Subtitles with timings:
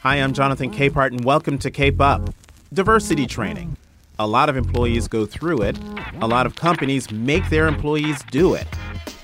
[0.00, 2.34] Hi, I'm Jonathan Capehart, and welcome to Cape Up.
[2.72, 3.76] Diversity training.
[4.18, 5.78] A lot of employees go through it,
[6.20, 8.66] a lot of companies make their employees do it.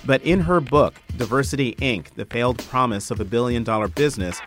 [0.05, 4.41] But in her book, Diversity Inc., The Failed Promise of a Billion Dollar Business,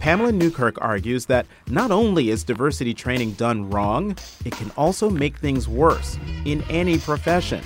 [0.00, 4.16] Pamela Newkirk argues that not only is diversity training done wrong,
[4.46, 7.62] it can also make things worse in any profession.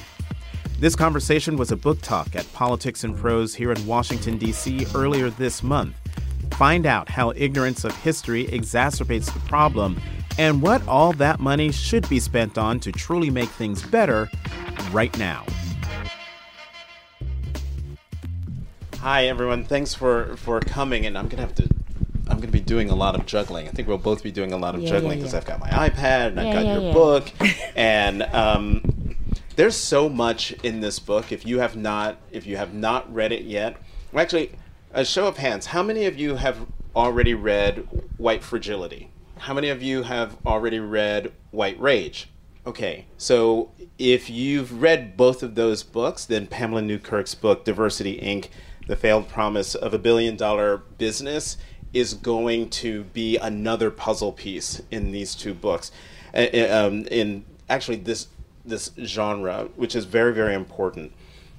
[0.79, 4.87] This conversation was a book talk at Politics and Prose here in Washington, D.C.
[4.95, 5.97] earlier this month.
[6.59, 9.99] Find out how ignorance of history exacerbates the problem
[10.37, 14.29] and what all that money should be spent on to truly make things better
[14.93, 15.47] right now.
[18.99, 21.67] Hi everyone, thanks for for coming, and I'm gonna have to.
[22.29, 23.67] I'm gonna be doing a lot of juggling.
[23.67, 25.39] I think we'll both be doing a lot of Yeah, juggling because yeah.
[25.39, 26.93] I've got my iPad and I've got yeah, your yeah.
[26.93, 27.33] book,
[27.77, 28.83] and um,
[29.57, 31.33] there's so much in this book.
[31.33, 33.77] If you have not, if you have not read it yet,
[34.13, 34.53] well, actually,
[34.93, 36.59] a show of hands, how many of you have
[36.95, 37.87] already read
[38.19, 39.11] White Fragility?
[39.39, 42.29] How many of you have already read White Rage?
[42.67, 48.49] Okay, so if you've read both of those books, then Pamela Newkirk's book, Diversity Inc.,
[48.89, 51.57] The Failed Promise of a Billion Dollar Business,
[51.93, 55.93] is going to be another puzzle piece in these two books.
[56.35, 56.41] Uh,
[57.11, 58.29] in actually this
[58.67, 61.13] this genre, which is very very important.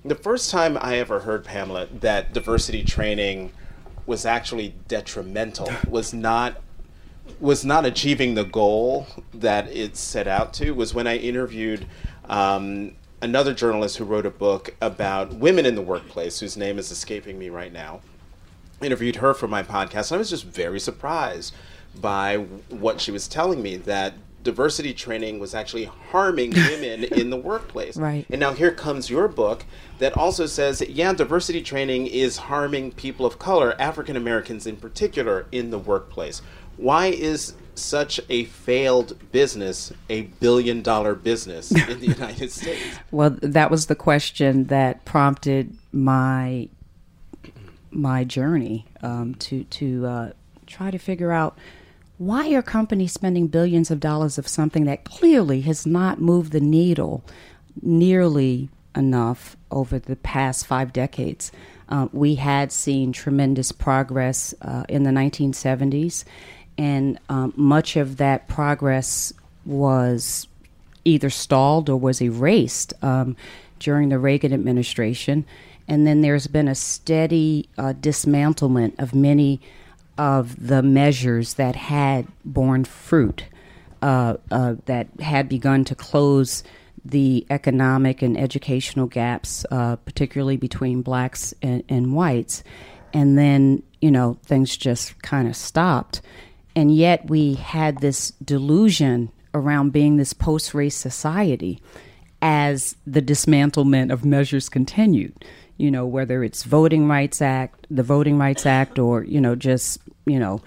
[0.06, 3.52] The first time I ever heard Pamela that diversity training
[4.06, 6.62] was actually detrimental was not
[7.40, 11.86] was not achieving the goal that it set out to was when I interviewed
[12.30, 16.92] um, another journalist who wrote a book about women in the workplace, whose name is
[16.92, 18.02] escaping me right now.
[18.82, 21.54] Interviewed her for my podcast, and I was just very surprised
[22.00, 22.38] by
[22.70, 24.14] what she was telling me that
[24.48, 27.98] diversity training was actually harming women in the workplace.
[27.98, 28.26] Right.
[28.30, 29.66] And now here comes your book
[30.00, 35.48] that also says, yeah, diversity training is harming people of color, African Americans in particular,
[35.52, 36.42] in the workplace.
[36.78, 42.98] Why is such a failed business a billion dollar business in the United States?
[43.12, 46.70] Well, that was the question that prompted my
[47.92, 50.32] my journey um, to to uh,
[50.66, 51.58] try to figure out
[52.18, 56.60] why are companies spending billions of dollars of something that clearly has not moved the
[56.60, 57.24] needle
[57.82, 61.52] nearly enough over the past five decades.
[61.90, 66.26] Uh, we had seen tremendous progress uh, in the 1970s,
[66.78, 69.32] and um, much of that progress
[69.66, 70.48] was
[71.06, 73.36] either stalled or was erased um,
[73.80, 75.46] during the Reagan administration.
[75.88, 79.62] And then there's been a steady uh, dismantlement of many
[80.18, 83.46] of the measures that had borne fruit,
[84.02, 86.64] uh, uh, that had begun to close
[87.06, 92.64] the economic and educational gaps, uh, particularly between blacks and, and whites.
[93.14, 96.22] And then, you know, things just kind of stopped.
[96.76, 101.82] And yet we had this delusion around being this post race society
[102.42, 105.34] as the dismantlement of measures continued.
[105.78, 110.00] You know, whether it's Voting Rights Act, the Voting Rights Act, or, you know, just,
[110.28, 110.62] you know,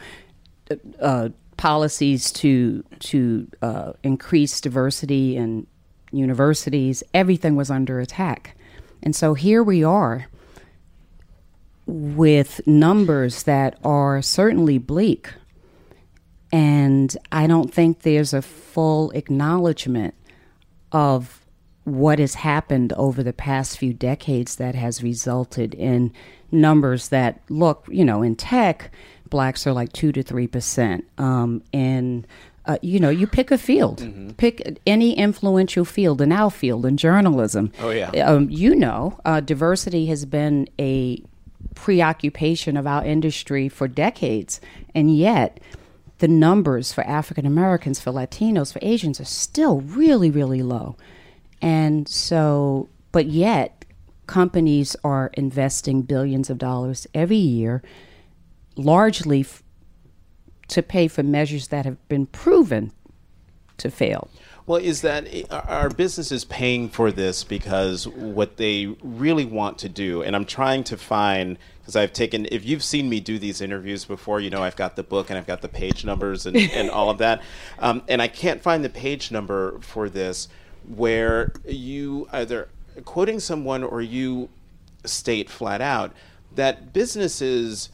[1.01, 5.67] uh, policies to to uh, increase diversity in
[6.11, 8.57] universities, everything was under attack.
[9.03, 10.27] And so here we are
[11.87, 15.33] with numbers that are certainly bleak.
[16.53, 20.15] And I don't think there's a full acknowledgement
[20.93, 21.45] of
[21.85, 26.13] what has happened over the past few decades that has resulted in
[26.51, 28.93] numbers that look, you know, in tech,
[29.31, 31.05] blacks are like two to three percent.
[31.19, 32.27] Um, and
[32.67, 36.97] uh, you know, you pick a field, pick any influential field, in our field, in
[36.97, 37.73] journalism.
[37.81, 38.11] Oh, yeah.
[38.11, 41.23] Um, you know, uh, diversity has been a
[41.75, 44.61] preoccupation of our industry for decades,
[44.95, 45.59] and yet
[46.19, 50.97] the numbers for African Americans, for Latinos, for Asians are still really, really low.
[51.63, 53.85] And so, but yet,
[54.27, 57.83] companies are investing billions of dollars every year,
[58.85, 59.63] largely f-
[60.69, 62.93] to pay for measures that have been proven
[63.79, 64.31] to fail.
[64.67, 70.23] Well, is that are businesses paying for this because what they really want to do?
[70.23, 72.47] And I'm trying to find because I've taken.
[72.53, 75.37] If you've seen me do these interviews before, you know I've got the book and
[75.37, 77.43] I've got the page numbers and, and all of that.
[77.79, 80.49] Um, and I can't find the page number for this
[80.87, 82.69] where you either
[83.07, 84.51] quoting someone or you
[85.05, 86.13] state flat out
[86.55, 87.89] that businesses,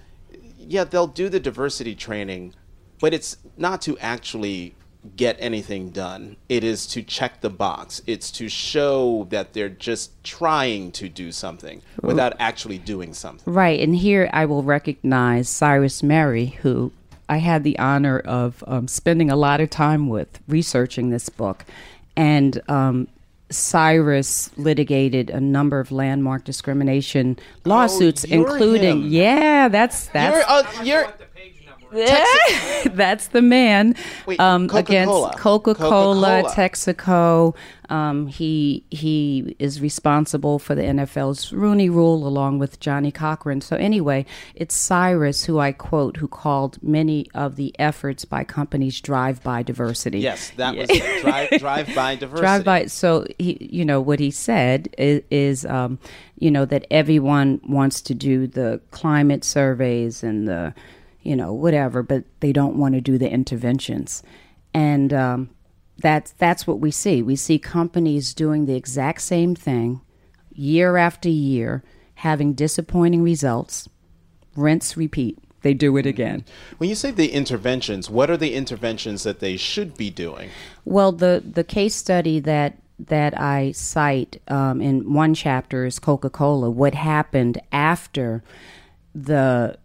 [0.66, 2.54] yeah, they'll do the diversity training,
[3.00, 4.74] but it's not to actually
[5.14, 6.36] get anything done.
[6.48, 8.02] It is to check the box.
[8.06, 13.52] It's to show that they're just trying to do something without actually doing something.
[13.52, 13.78] Right.
[13.78, 16.92] And here I will recognize Cyrus Mehri, who
[17.28, 21.64] I had the honor of um, spending a lot of time with researching this book.
[22.16, 23.08] And um,
[23.50, 29.08] Cyrus litigated a number of landmark discrimination lawsuits, Oh, including him.
[29.08, 31.14] yeah, that's that's You're, uh, you're
[32.94, 33.94] that's the man
[34.26, 35.28] Wait, um, Coca-Cola.
[35.28, 36.42] against Coca-Cola, Coca-Cola.
[36.52, 37.54] Texaco.
[37.88, 43.60] Um, he he is responsible for the NFL's Rooney Rule along with Johnnie Cochran.
[43.60, 49.00] So anyway, it's Cyrus who I quote who called many of the efforts by companies
[49.00, 50.18] drive by diversity.
[50.18, 50.88] yes, that was
[51.20, 52.42] drive drive by diversity.
[52.42, 52.86] drive by.
[52.86, 56.00] So he, you know, what he said is, is um,
[56.38, 60.74] you know, that everyone wants to do the climate surveys and the,
[61.26, 64.22] you know, whatever, but they don't want to do the interventions,
[64.72, 65.50] and um,
[65.98, 67.22] that's that's what we see.
[67.22, 70.02] We see companies doing the exact same thing,
[70.52, 71.82] year after year,
[72.16, 73.88] having disappointing results.
[74.54, 75.38] Rinse, repeat.
[75.62, 76.44] They do it again.
[76.78, 80.50] When you say the interventions, what are the interventions that they should be doing?
[80.84, 86.30] Well, the the case study that that I cite um, in one chapter is Coca
[86.30, 86.70] Cola.
[86.70, 88.44] What happened after
[89.14, 89.76] the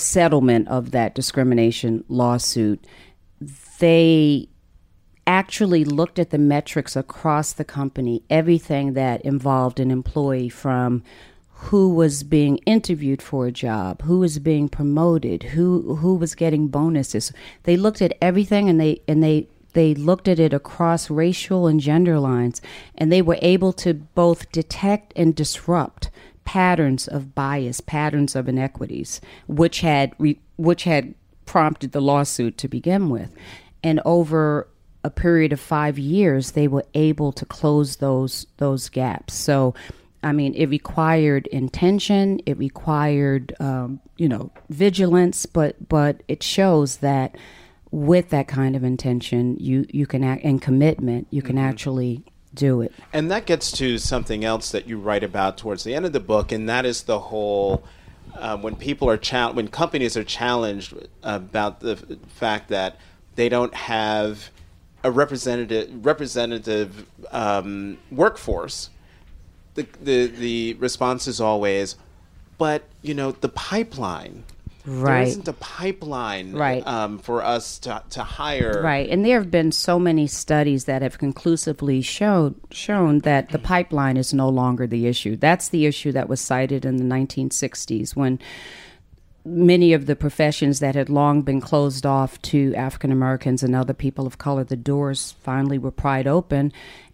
[0.00, 2.84] settlement of that discrimination lawsuit?
[3.78, 4.48] They
[5.26, 11.02] actually looked at the metrics across the company, everything that involved an employee from
[11.52, 16.68] who was being interviewed for a job, who was being promoted, who who was getting
[16.68, 17.32] bonuses.
[17.64, 21.78] They looked at everything and they and they they looked at it across racial and
[21.78, 22.60] gender lines
[22.96, 26.10] and they were able to both detect and disrupt
[26.50, 31.14] patterns of bias, patterns of inequities, which had re, which had
[31.46, 33.32] prompted the lawsuit to begin with.
[33.84, 34.66] And over
[35.04, 39.34] a period of 5 years they were able to close those those gaps.
[39.34, 39.74] So
[40.24, 42.40] I mean, it required intention.
[42.46, 45.46] It required, um, you know, vigilance.
[45.46, 47.38] But but it shows that
[47.92, 52.24] with that kind of intention, you you can act and commitment, you can actually
[52.54, 52.92] do it.
[53.12, 56.20] And that gets to something else that you write about towards the end of the
[56.20, 57.84] book, and that is the whole
[58.36, 59.18] uh, when people are
[59.52, 61.96] when companies are challenged about the
[62.28, 62.96] fact that
[63.34, 64.50] they don't have
[65.02, 68.90] a representative representative um, workforce.
[69.74, 71.96] The, the the response is always,
[72.58, 74.44] but you know the pipeline.
[74.90, 75.28] There Right.
[75.28, 76.84] isn't a pipeline Right.
[76.86, 78.80] um, for us to, to hire.
[78.82, 83.58] Right, and there have been so many studies that have conclusively showed shown that the
[83.60, 85.36] pipeline is no longer the issue.
[85.36, 88.40] That's the issue that was cited in the 1960s when
[89.44, 93.94] many of the professions that had long been closed off to African Americans and other
[93.94, 96.72] people of color, the doors finally were pried open,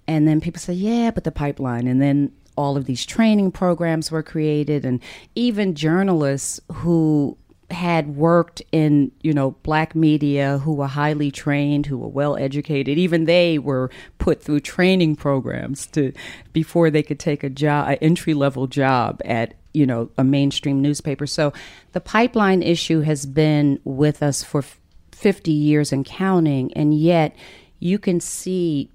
[0.09, 4.11] and then people say, "Yeah, but the pipeline," and then all of these training programs
[4.11, 5.01] were created, and
[5.35, 7.37] even journalists who
[7.71, 12.97] had worked in you know black media who were highly trained who were well educated
[12.97, 16.13] even they were put through training programs to
[16.53, 20.81] before they could take a job an entry level job at you know a mainstream
[20.81, 21.27] newspaper.
[21.27, 21.53] So
[21.93, 24.65] the pipeline issue has been with us for
[25.13, 27.37] 50 years and counting and yet
[27.79, 28.91] you can see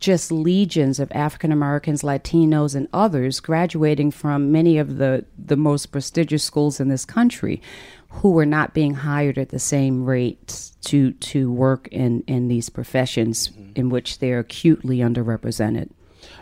[0.00, 5.86] just legions of African Americans, Latinos, and others graduating from many of the, the most
[5.86, 7.60] prestigious schools in this country
[8.10, 12.68] who were not being hired at the same rate to, to work in, in these
[12.68, 15.90] professions in which they're acutely underrepresented.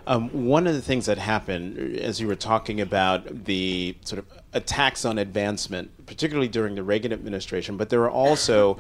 [0.07, 4.27] Um, one of the things that happened, as you were talking about the sort of
[4.53, 8.79] attacks on advancement, particularly during the Reagan administration, but there are also,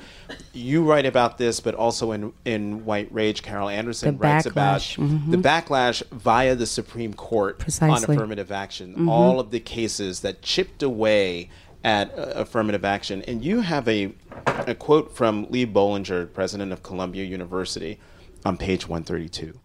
[0.52, 4.80] you write about this, but also in, in White Rage, Carol Anderson The writes about
[4.80, 5.30] backlash, mhm.
[5.32, 7.90] the backlash via the Supreme Court Precisely.
[7.90, 11.50] on affirmative action, all of the cases that chipped away
[11.84, 13.22] at uh, affirmative action.
[13.22, 14.12] And you have a,
[14.46, 17.98] a quote from Lee Bollinger, president of Columbia University,
[18.44, 19.58] on page 132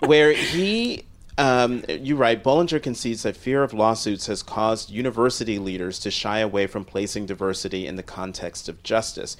[0.06, 1.04] where he
[1.38, 6.40] um, you write Bollinger concedes that fear of lawsuits has caused university leaders to shy
[6.40, 9.38] away from placing diversity in the context of justice.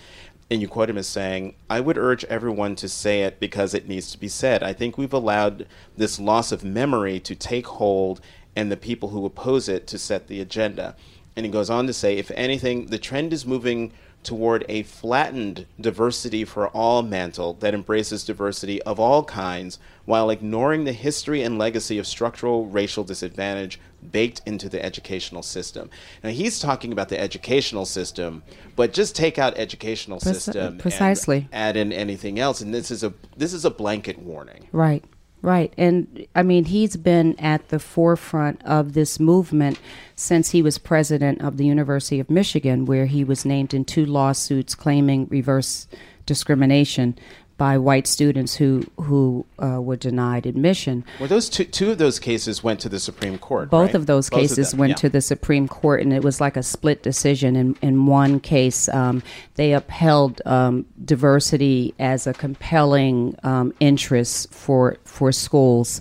[0.51, 3.87] And you quote him as saying, I would urge everyone to say it because it
[3.87, 4.63] needs to be said.
[4.63, 8.23] I think we've allowed this loss of memory to take hold
[8.57, 10.97] and the people who oppose it to set the agenda.
[11.37, 13.92] And he goes on to say, if anything, the trend is moving
[14.23, 20.85] toward a flattened diversity for all mantle that embraces diversity of all kinds while ignoring
[20.85, 23.80] the history and legacy of structural racial disadvantage,
[24.12, 25.88] baked into the educational system.
[26.23, 28.42] Now he's talking about the educational system,
[28.76, 31.49] but just take out educational Preci- system precisely.
[31.52, 34.69] and add in anything else, and this is a this is a blanket warning.
[34.73, 35.04] Right,
[35.43, 35.73] right.
[35.77, 39.79] And I mean, he's been at the forefront of this movement
[40.15, 44.07] since he was president of the University of Michigan, where he was named in two
[44.07, 45.89] lawsuits claiming reverse
[46.27, 47.19] discrimination
[47.61, 51.05] by white students who who uh, were denied admission.
[51.19, 53.69] Well, those two two of those cases went to the Supreme Court.
[53.69, 53.95] Both right?
[53.95, 54.97] of those Both cases them, went yeah.
[54.97, 57.57] to the Supreme Court, and it was like a split decision.
[57.57, 59.23] In in one case, um,
[59.57, 66.00] they upheld um, diversity as a compelling um, interest for for schools,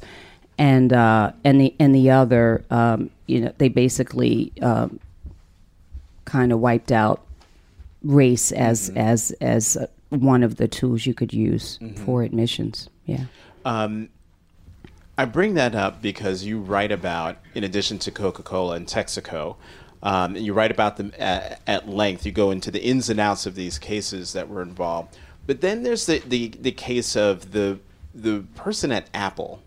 [0.58, 5.02] and uh, and the and the other, um, you know, they basically um,
[6.24, 7.20] kind of wiped out
[8.02, 8.98] race as Mm-hmm.
[8.98, 12.04] as as uh, one of the tools you could use Mm-hmm.
[12.06, 12.90] for admissions.
[13.06, 13.26] Yeah.
[13.66, 14.10] Um,
[15.18, 19.58] I bring that up because you write about, in addition to Coca Cola and Texaco,
[20.02, 22.26] um, you write about them at, at length.
[22.26, 25.18] You go into the ins and outs of these cases that were involved.
[25.46, 27.80] But then there's the, the, the case of the
[28.16, 29.62] the person at Apple,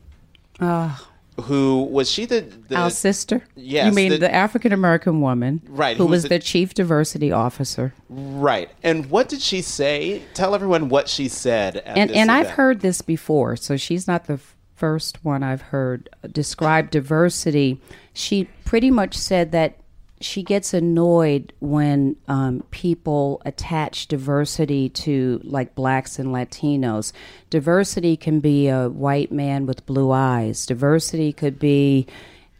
[1.43, 3.43] who was she the, the Our sister?
[3.57, 5.63] yes, You mean the- the, African American woman.
[5.69, 7.95] Right, Who, who was the- the, chief diversity officer.
[8.09, 8.71] right?
[8.83, 10.23] And what did she say?
[10.35, 11.77] Tell everyone what she said.
[11.79, 14.39] At And and I've heard this before, so she's not the
[14.75, 17.81] first one I've heard describe diversity.
[18.13, 19.77] She pretty much said that
[20.23, 27.13] she gets annoyed when um, people attach diversity to like blacks and Latinos.
[27.51, 30.65] Diversity can be a white man with blue eyes.
[30.67, 32.07] Diversity could be,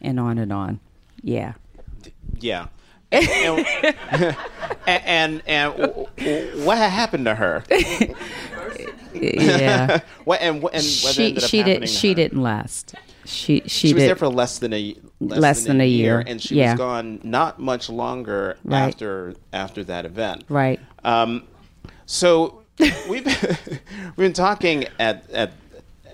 [0.01, 0.79] and on and on.
[1.21, 1.53] Yeah.
[2.39, 2.67] Yeah.
[3.11, 3.65] and,
[4.87, 5.73] and and
[6.65, 7.63] what happened to her?
[9.13, 9.99] Yeah.
[10.25, 12.13] What and, and she she did she her?
[12.15, 12.95] didn't last.
[13.25, 14.95] She she, She was did there for less than a
[15.29, 16.23] less, Less than a year.
[16.25, 16.71] and she Yeah.
[16.73, 18.79] was gone not much longer Right.
[18.87, 20.43] after after that event.
[20.49, 20.79] right.
[21.03, 21.43] Um,
[22.05, 22.61] so
[23.09, 25.51] we've we've been talking at at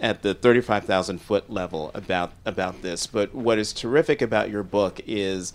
[0.02, 4.50] at the thirty five thousand foot level about about this, but what is terrific about
[4.50, 5.54] your book is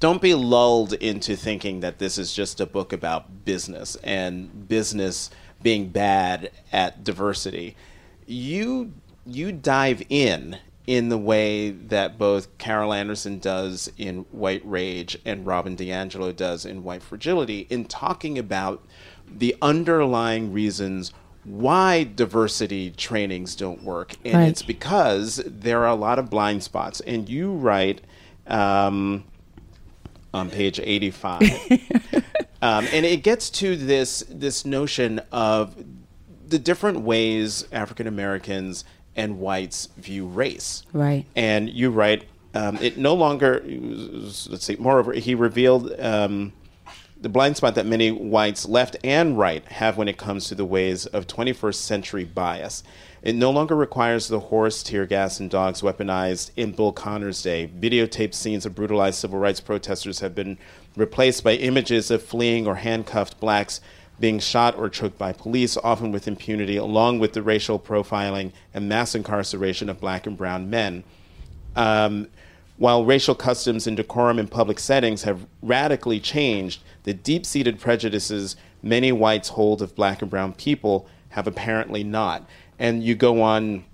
[0.00, 5.28] don't be lulled into thinking that this is just a book about business and business
[5.62, 7.76] being bad at diversity.
[8.26, 8.92] You
[9.26, 15.46] you dive in in the way that both Carol Anderson does in White Rage and
[15.46, 18.84] Robin DiAngelo does in White Fragility in talking about
[19.28, 21.12] the underlying reasons
[21.44, 24.14] why diversity trainings don't work.
[24.24, 24.48] And Right.
[24.48, 27.00] it's because there are a lot of blind spots.
[27.00, 28.00] And you write
[28.46, 29.24] um,
[30.34, 31.42] on page 85.
[32.62, 35.76] um, and it gets to this this notion of
[36.48, 38.84] the different ways African Americans
[39.16, 40.84] and whites view race.
[40.92, 41.26] Right.
[41.36, 46.52] And you write, um, it no longer, let's see, moreover, he revealed um,
[47.22, 50.64] the blind spot that many whites, left and right, have when it comes to the
[50.64, 52.82] ways of 21st century bias.
[53.22, 57.70] It no longer requires the horse, tear gas, and dogs weaponized in Bull Connor's day.
[57.78, 60.58] Videotaped scenes of brutalized civil rights protesters have been
[60.96, 63.80] replaced by images of fleeing or handcuffed blacks
[64.22, 68.88] being shot or choked by police, often with impunity, along with the racial profiling and
[68.88, 71.02] mass incarceration of black and brown men.
[71.74, 72.28] Um,
[72.76, 78.54] while racial customs and decorum in public settings have radically changed, the deep seated prejudices
[78.80, 82.48] many whites hold of black and brown people have apparently not.
[82.78, 83.84] And you go on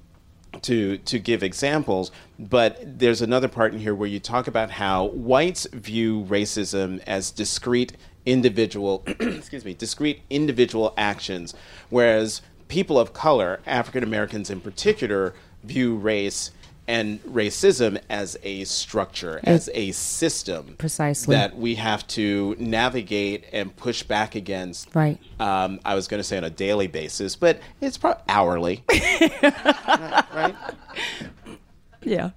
[0.60, 5.06] to to give examples, but there's another part in here where you talk about how
[5.06, 7.96] whites view racism as discrete
[8.28, 11.54] individual excuse me, discrete individual actions,
[11.88, 16.50] whereas people of color, African Americans in particular, view race
[16.86, 21.34] and racism as a structure, as a system Precisely.
[21.34, 24.94] that we have to navigate and push back against.
[24.94, 25.18] Right.
[25.38, 28.84] Um, I was going to say on a daily basis, but it's probably hourly.
[29.42, 30.54] right?
[32.02, 32.30] Yeah.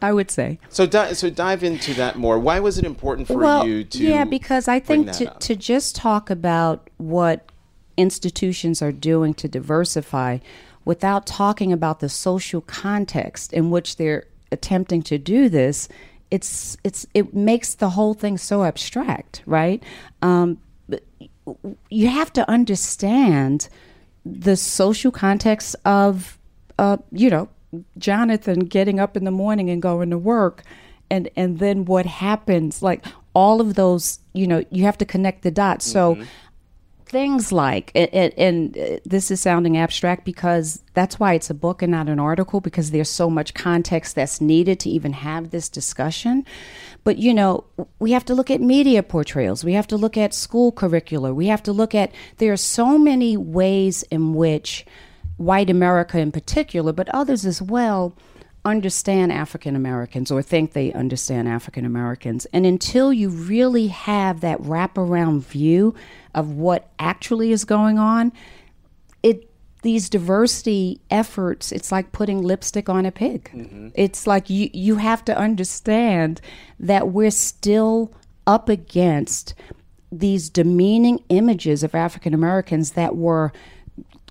[0.00, 0.58] I would say.
[0.68, 2.38] So, di- so dive into that more.
[2.38, 3.98] Why was it important for well, you to?
[3.98, 5.40] yeah, because I think to, up?
[5.40, 7.50] to just talk about what
[7.96, 10.38] institutions are doing to diversify
[10.84, 15.86] without talking about the social context in which they're attempting to do this,
[16.30, 19.82] it's it's it makes the whole thing so abstract, right?
[20.22, 21.02] Um, but
[21.90, 23.68] you have to understand
[24.24, 26.38] the social context of,
[26.78, 27.48] uh, you know,
[27.98, 30.62] Jonathan getting up in the morning and going to work,
[31.10, 35.42] and and then what happens, like all of those, you know, you have to connect
[35.42, 35.84] the dots.
[35.90, 36.18] So
[37.08, 41.54] things like and, and, and uh, this is sounding abstract because that's why it's a
[41.54, 45.50] book and not an article because there's so much context that's needed to even have
[45.50, 46.44] this discussion.
[47.04, 47.64] But you know
[47.98, 49.64] we have to look at media portrayals.
[49.64, 51.32] We have to look at school curricula.
[51.32, 54.84] We have to look at there are so many ways in which
[55.38, 58.14] white america in particular but others as well
[58.64, 62.46] understand African Americans or think they understand African Americans.
[62.46, 65.94] And until you really have that wraparound view
[66.34, 68.32] of what actually is going on,
[69.22, 69.48] it
[69.82, 73.44] these diversity efforts, it's like putting lipstick on a pig.
[73.54, 73.88] Mm-hmm.
[73.94, 76.40] It's like you you have to understand
[76.80, 78.12] that we're still
[78.46, 79.54] up against
[80.10, 83.52] these demeaning images of African Americans that were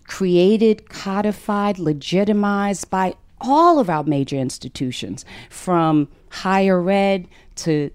[0.08, 7.92] created, codified, legitimized by all of our major institutions, from higher ed to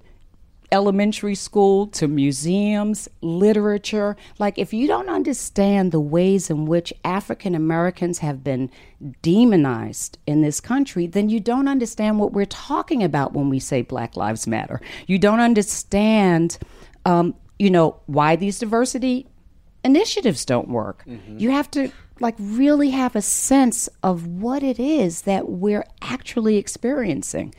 [0.70, 4.16] elementary school to museums, literature.
[4.38, 8.70] Like, if you don't understand the ways in which African Americans have been
[9.20, 13.82] demonized in this country, then you don't understand what we're talking about when we say
[13.82, 14.80] Black Lives Matter.
[15.06, 16.58] You don't understand,
[17.04, 19.26] um, you know, why these diversity
[19.84, 21.04] initiatives don't work.
[21.06, 21.38] Mm-hmm.
[21.38, 26.56] You have to like really have a sense of what it is that we're actually
[26.56, 27.54] experiencing.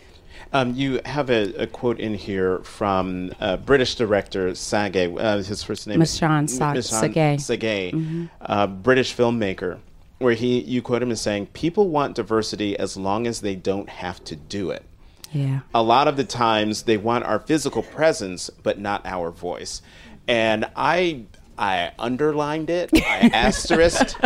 [0.51, 4.95] Um, you have a, a, quote in here from uh, British director Sage.
[4.95, 7.41] Uh, his first name is Sage.
[7.41, 8.25] Sage, mm-hmm.
[8.39, 9.79] uh, British filmmaker,
[10.19, 13.89] where he you quote him as saying, "People want diversity as long as they don't
[13.89, 14.83] have to do it."
[15.31, 15.61] Yeah.
[15.73, 19.81] A lot of the times they want our physical presence, but not our voice.
[20.27, 21.25] And I
[21.63, 22.89] I underlined it.
[22.93, 24.17] I asterisked.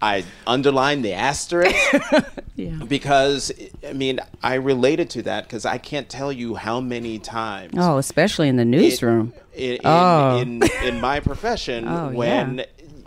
[0.00, 1.74] I underlined the asterisk
[2.56, 2.70] yeah.
[2.86, 3.52] because
[3.86, 7.74] I mean I related to that because I can't tell you how many times.
[7.76, 9.34] Oh, especially in the newsroom.
[9.52, 10.38] In, in, oh.
[10.38, 12.64] in, in my profession, oh, when yeah.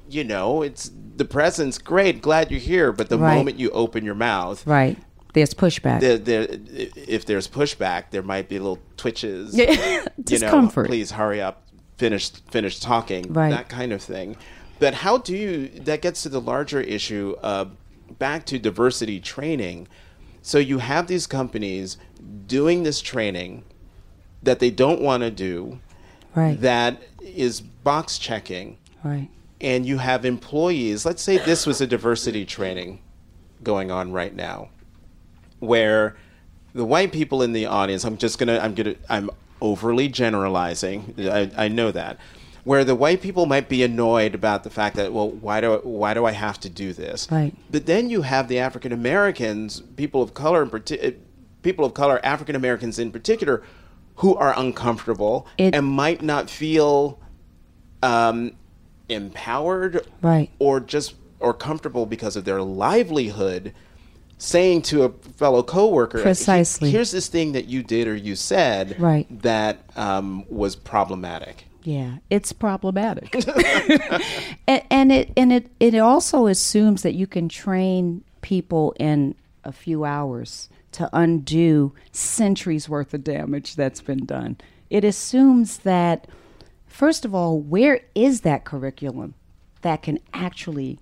[0.10, 1.80] you know it's the presence.
[1.80, 3.38] Great, glad you're here, but the right.
[3.38, 4.98] moment you open your mouth, right.
[5.34, 6.02] There's pushback.
[6.02, 9.54] There, there, if there's pushback, there might be little twitches.
[10.22, 10.84] Discomfort.
[10.86, 11.64] You know, please hurry up
[12.02, 13.52] finish finish talking, right.
[13.52, 14.36] that kind of thing.
[14.80, 15.68] But how do you?
[15.68, 17.36] That gets to the larger issue.
[17.44, 17.78] of
[18.18, 19.88] back to diversity training.
[20.42, 21.98] So you have these companies
[22.48, 23.64] doing this training
[24.42, 25.80] that they don't want to do.
[26.34, 26.60] Right.
[26.60, 28.78] That is box checking.
[29.04, 29.30] Right.
[29.62, 31.06] And you have employees.
[31.06, 33.00] Let's say this was a diversity training
[33.62, 34.70] going on right now,
[35.60, 36.16] where
[36.74, 38.04] the white people in the audience.
[38.04, 38.58] I'm just gonna.
[38.58, 38.96] I'm gonna.
[39.08, 39.30] I'm
[39.62, 41.14] overly generalizing.
[41.20, 42.18] I, I know that.
[42.64, 46.14] Where the white people might be annoyed about the fact that, well, why do why
[46.14, 47.28] do I have to do this?
[47.32, 47.56] Right.
[47.72, 51.16] But then you have the African Americans, people of color, in
[51.64, 53.64] people of color, African Americans in particular,
[54.18, 57.20] who are uncomfortable it, and might not feel
[58.04, 58.52] um,
[59.10, 63.74] empowered, right, or just or comfortable because of their livelihood
[64.42, 69.00] saying to a fellow coworker, precisely, here's this thing that you did or you said,
[69.00, 69.28] right.
[69.44, 71.66] that um, was problematic.
[71.84, 73.34] Yeah, it's problematic,
[74.68, 79.72] and, and, it and it it also assumes that you can train people in a
[79.72, 84.58] few hours to undo centuries worth of damage that's been done.
[84.90, 86.28] It assumes that,
[86.86, 89.34] first of all, where is that curriculum
[89.82, 91.00] that can actually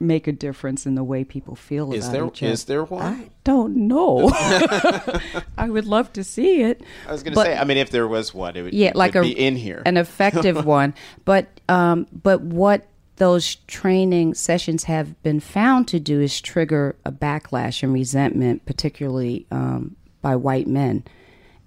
[0.00, 2.52] make a difference in the way people feel is about there, each other.
[2.52, 3.02] Is there one?
[3.02, 4.30] I don't know.
[5.58, 6.82] I would love to see it.
[7.06, 9.14] I was going to say, I mean, if there was one, it would, yeah, like
[9.14, 10.94] a, be in here, an effective one.
[11.24, 12.86] But um, but what
[13.16, 19.46] those training sessions have been found to do is trigger a backlash and resentment, particularly
[19.50, 21.04] um, by white men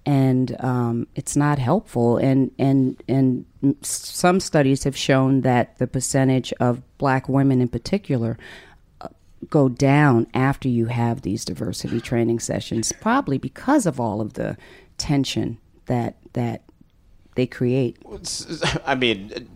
[0.06, 2.16] and um, it's not helpful.
[2.18, 3.44] And and and
[3.82, 8.38] some studies have shown that the percentage of Black women, in particular,
[9.00, 9.08] uh,
[9.48, 14.56] go down after you have these diversity training sessions, probably because of all of the
[14.98, 16.62] tension that that
[17.34, 17.96] they create.
[18.84, 19.48] I mean,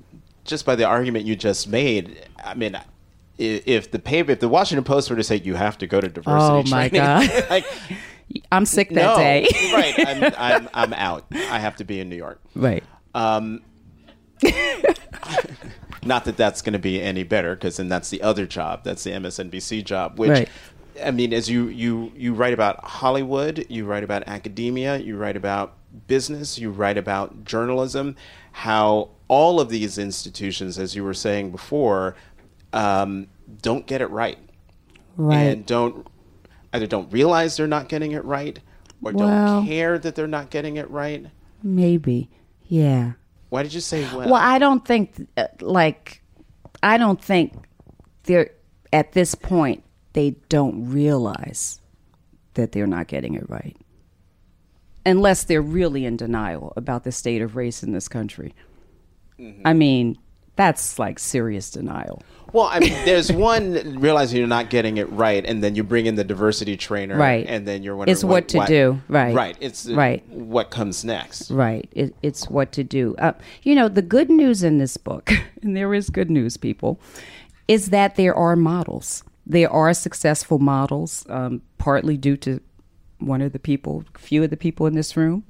[0.44, 2.78] just by the argument you just made, I mean
[3.38, 6.08] if the paper, if the Washington Post were to say you have to go to
[6.08, 7.66] diversity oh my training, god, like,
[8.52, 9.46] I'm sick that no, day.
[9.72, 11.26] right, I'm, I'm, I'm out.
[11.32, 12.40] I have to be in New York.
[12.54, 12.84] Right.
[13.14, 13.62] Um,
[16.04, 18.84] not that that's going to be any better, because then that's the other job.
[18.84, 20.30] That's the MSNBC job, which.
[20.30, 20.48] Right.
[21.04, 25.36] I mean, as you, you, you write about Hollywood, you write about academia, you write
[25.36, 25.76] about
[26.08, 28.16] business, you write about journalism,
[28.50, 32.16] how all of these institutions, as you were saying before,
[32.72, 33.28] um,
[33.62, 34.38] don't get it right.
[35.16, 35.38] Right.
[35.38, 36.06] And don't
[36.78, 38.58] either don't realize they're not getting it right
[39.02, 41.26] or well, don't care that they're not getting it right.
[41.62, 42.30] Maybe.
[42.66, 43.12] Yeah.
[43.48, 44.30] Why did you say well?
[44.30, 46.22] Well, I don't think uh, like
[46.82, 47.54] I don't think
[48.24, 48.50] they're
[48.92, 51.80] at this point they don't realize
[52.54, 53.76] that they're not getting it right.
[55.06, 58.54] Unless they're really in denial about the state of race in this country.
[59.64, 60.18] I mean,
[60.58, 62.20] that's like serious denial.
[62.52, 66.06] Well, I mean, there's one realizing you're not getting it right, and then you bring
[66.06, 67.46] in the diversity trainer, Right.
[67.46, 69.32] And then you're wondering It's what to do, right.
[69.34, 69.56] Right.
[69.60, 70.28] It's Right.
[70.28, 71.52] What comes next?
[71.52, 71.88] Right.
[71.92, 73.14] It, it's what to do.
[73.18, 75.30] Uh, you know, the good news in this book,
[75.62, 76.98] and there is good news, people,
[77.68, 79.22] is that there are models.
[79.46, 82.60] There are successful models, um, partly due to
[83.20, 85.44] one of the people, few of the people in this room.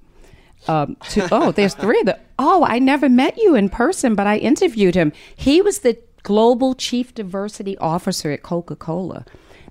[0.66, 2.21] Um, to, oh, there's three of them.
[2.38, 5.12] Oh, I never met you in person, but I interviewed him.
[5.35, 9.25] He was the global chief diversity officer at Coca Cola.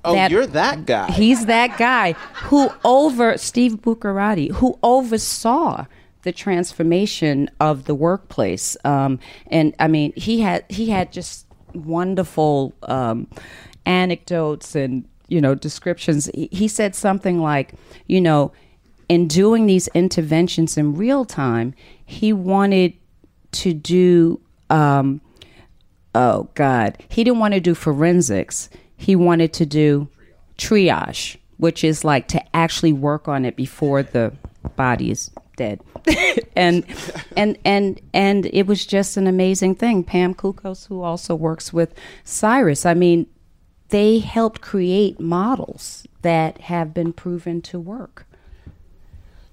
[0.04, 1.12] Oh, you're that guy.
[1.12, 2.14] He's that guy
[2.46, 5.86] who over Steve Bucherati, who oversaw
[6.24, 8.78] the transformation of the workplace.
[8.84, 13.28] Um, and I mean, he had he had just wonderful um,
[13.86, 16.30] anecdotes and you know descriptions.
[16.34, 17.74] He, he said something like,
[18.08, 18.52] you know,
[19.10, 21.74] in doing these interventions in real time,
[22.06, 22.94] he wanted
[23.54, 24.42] to do.
[24.70, 25.22] Um,
[26.14, 28.70] oh God, he didn't want to do forensics.
[28.96, 30.10] He wanted to do
[30.58, 34.34] triage, which is like to actually work on it before the
[34.76, 35.82] body is dead.
[36.56, 36.86] and
[37.36, 40.04] and and and it was just an amazing thing.
[40.04, 41.94] Pam Coukos, who also works with
[42.24, 43.28] Cyrus, I mean,
[43.90, 48.27] they helped create models that have been proven to work.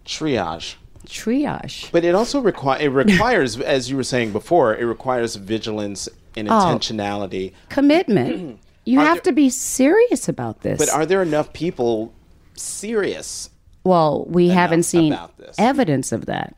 [0.05, 0.75] Triage.
[1.07, 1.91] Triage.
[1.93, 6.49] But it also require it requires, as you were saying before, it requires vigilance and
[6.49, 7.53] intentionality.
[7.69, 8.61] Commitment.
[8.87, 10.79] You Are have there- to be serious about this.
[10.79, 12.13] But are there enough people
[12.55, 13.49] serious?
[13.83, 15.17] Well, we haven't seen
[15.57, 16.55] evidence of that.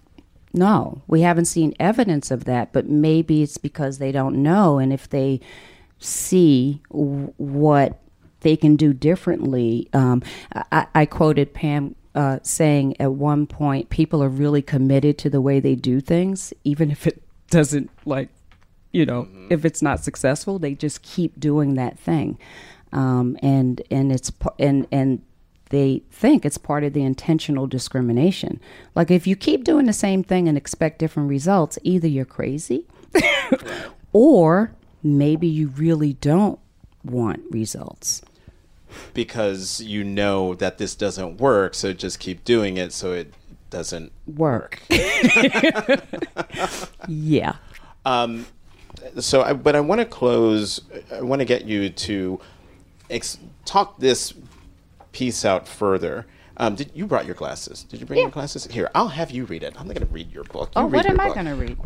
[0.52, 4.78] No, we haven't seen evidence of that, but maybe it's because they don't know.
[4.78, 5.38] And if they
[6.00, 8.00] see w- what
[8.40, 10.20] they can do differently, um,
[10.72, 15.40] I, I quoted Pam uh, saying at one point, people are really committed to the
[15.40, 18.30] way they do things, even if it doesn't like
[18.90, 22.38] you know if it's not successful they just keep doing that thing.
[22.92, 25.22] Um, and and it's and and
[25.68, 28.60] they think it's part of the intentional discrimination.
[28.94, 32.86] Like if you keep doing the same thing and expect different results either you're crazy
[34.12, 36.58] or maybe you really don't
[37.04, 38.22] want results
[39.14, 43.32] Because you know that this doesn't work, so just keep doing it so it
[43.68, 44.80] doesn't work
[47.08, 47.56] yeah
[48.04, 48.46] Um,
[49.18, 50.80] so, I, but I want to close.
[51.12, 52.40] I want to get you to
[53.10, 54.32] ex- talk this
[55.12, 56.26] piece out further.
[56.56, 57.82] Um, did you brought your glasses?
[57.84, 58.66] Did you bring your glasses?
[58.66, 59.74] Here, I'll have you read it.
[59.78, 60.70] I'm not going to read your book.
[60.74, 61.76] You oh what am i going to read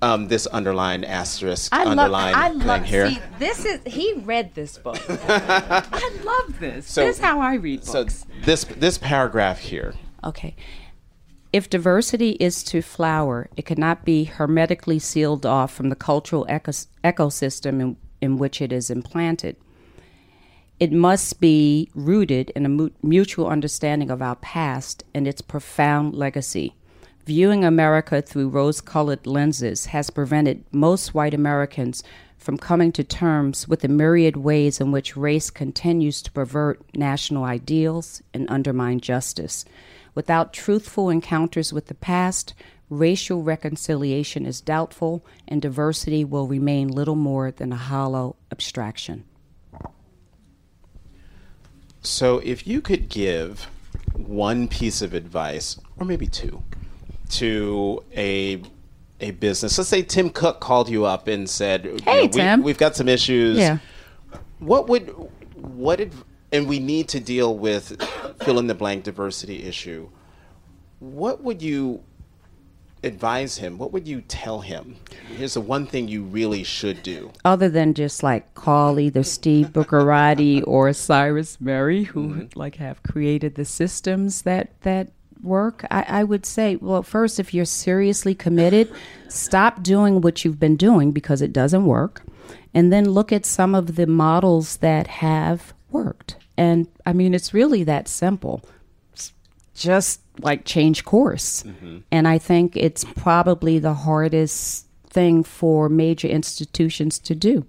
[0.00, 3.10] Um, this underline asterisk I love, underline I thing love, here.
[3.10, 4.96] see, this is, he read this book.
[5.08, 6.86] I love this.
[6.86, 8.24] So- this is how I read so books.
[8.44, 9.94] this this paragraph here.
[10.22, 10.54] Okay.
[11.52, 16.86] If diversity is to flower, it cannot be hermetically sealed off from the cultural ecos-
[17.02, 19.56] ecosystem in, in which it is implanted.
[20.78, 26.14] It must be rooted in a mu- mutual understanding of our past and its profound
[26.14, 26.74] legacy.
[27.28, 32.02] Viewing America through rose colored lenses has prevented most white Americans
[32.38, 37.44] from coming to terms with the myriad ways in which race continues to pervert national
[37.44, 39.66] ideals and undermine justice.
[40.14, 42.54] Without truthful encounters with the past,
[42.88, 49.24] racial reconciliation is doubtful and diversity will remain little more than a hollow abstraction.
[52.00, 53.68] So, if you could give
[54.14, 56.62] one piece of advice, or maybe two,
[57.30, 58.62] to a
[59.20, 62.62] a business, let's say Tim Cook called you up and said, you Hey, we, Tim.
[62.62, 63.58] we've got some issues.
[63.58, 63.78] Yeah.
[64.60, 65.08] What would
[65.54, 66.00] what
[66.52, 68.00] and we need to deal with
[68.42, 70.08] fill in the blank diversity issue.
[70.98, 72.02] What would you
[73.04, 73.78] advise him?
[73.78, 74.96] What would you tell him?
[75.36, 77.30] Here's the one thing you really should do.
[77.44, 82.58] other than just like call either Steve Bucherati or Cyrus Mehri, who mm-hmm.
[82.58, 85.10] like have created the systems that that
[85.42, 88.92] work, I, I would say, well, first, if you're seriously committed,
[89.28, 92.22] stop doing what you've been doing because it doesn't work,
[92.74, 96.36] and then look at some of the models that have worked.
[96.56, 98.64] And I mean, it's really that simple
[99.78, 101.62] just like change course.
[101.62, 101.98] Mm-hmm.
[102.10, 107.64] And I think it's probably the hardest thing for major institutions to do,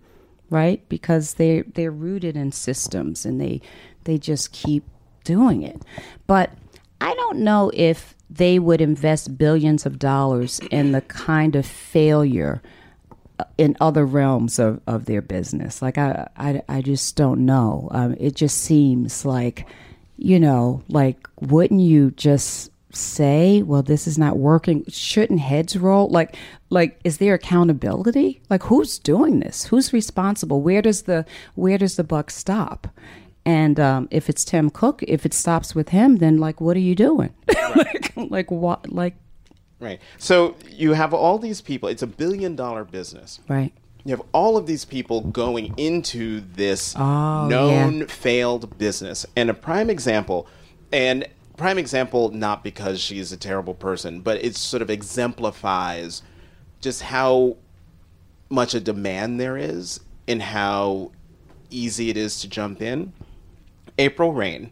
[0.49, 0.87] right?
[0.89, 3.61] Because they they're rooted in systems and they
[4.03, 4.83] they just keep
[5.23, 5.81] doing it.
[6.27, 6.51] But
[7.01, 12.61] I don't know if they would invest billions of dollars in the kind of failure
[13.57, 15.81] in other realms of, of their business.
[15.81, 17.87] Like I, I, I just don't know.
[17.91, 19.65] Um, it just seems like,
[20.17, 24.83] you know, like wouldn't you just say, well, this is not working?
[24.87, 26.09] Shouldn't heads roll?
[26.09, 26.35] Like,
[26.69, 28.41] like is there accountability?
[28.49, 29.65] Like who's doing this?
[29.65, 30.61] Who's responsible?
[30.61, 32.87] Where does the where does the buck stop?
[33.49, 36.81] And um, if it's Tim Cook, if it stops with him, then like, what are
[36.81, 37.33] you doing?
[37.75, 38.91] like, like what?
[38.93, 39.15] Like,
[39.79, 39.99] Right.
[40.17, 41.89] So you have all these people.
[41.89, 43.39] It's a billion dollar business.
[43.47, 43.71] right?
[44.05, 48.05] You have all of these people going into this Oh, known yeah.
[48.07, 49.25] failed business.
[49.35, 50.47] And a prime example,
[50.91, 51.25] and
[51.57, 56.21] prime example not because she's a terrible person, but it sort of exemplifies
[56.81, 57.55] just how
[58.49, 61.11] much a demand there is and how
[61.71, 63.11] easy it is to jump in.
[63.99, 64.71] April Reign,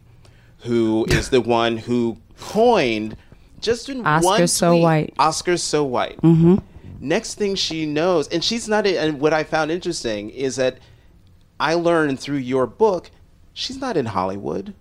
[0.60, 3.16] who is the one who coined
[3.60, 5.14] just in Oscar one So tweet, White.
[5.18, 6.20] Oscar's so white.
[6.22, 6.56] Mm-hmm.
[7.00, 8.86] Next thing she knows, and she's not.
[8.86, 10.78] And what I found interesting is that
[11.60, 13.10] I learned through your book,
[13.52, 14.74] she's not in Hollywood.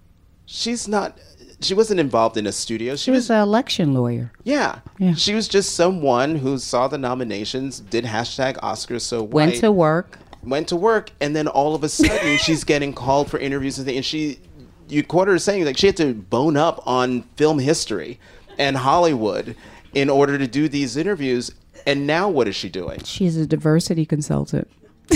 [0.45, 1.17] She's not.
[1.59, 2.95] She wasn't involved in a studio.
[2.95, 4.31] She She was an election lawyer.
[4.43, 4.79] yeah.
[4.99, 5.13] Yeah.
[5.15, 9.71] She was just someone who saw the nominations, did hashtag Oscars so white, Went to
[9.71, 10.19] work.
[10.47, 13.85] Went to work, and then all of a sudden she's getting called for interviews and
[13.85, 13.97] things.
[13.97, 14.39] And she,
[14.87, 18.19] you quote her saying like she had to bone up on film history
[18.57, 19.55] and Hollywood
[19.93, 21.51] in order to do these interviews.
[21.85, 23.03] And now what is she doing?
[23.03, 24.69] She's a diversity consultant.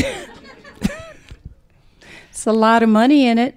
[2.29, 3.55] it's a lot of money in it.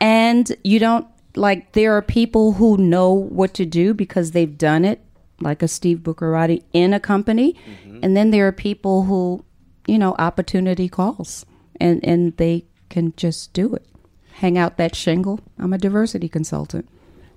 [0.00, 4.84] And you don't like there are people who know what to do because they've done
[4.84, 5.00] it,
[5.40, 7.54] like a Steve Bucherati in a company.
[7.54, 8.00] Mm-hmm.
[8.02, 9.44] And then there are people who,
[9.88, 11.44] you know, opportunity calls
[11.80, 13.86] and, and they can just do it.
[14.34, 15.40] Hang out that shingle.
[15.58, 16.88] I'm a diversity consultant.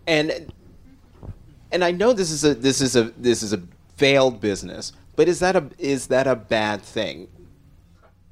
[0.05, 0.51] And
[1.71, 3.61] and I know this is a this is a this is a
[3.95, 7.27] failed business, but is that a is that a bad thing?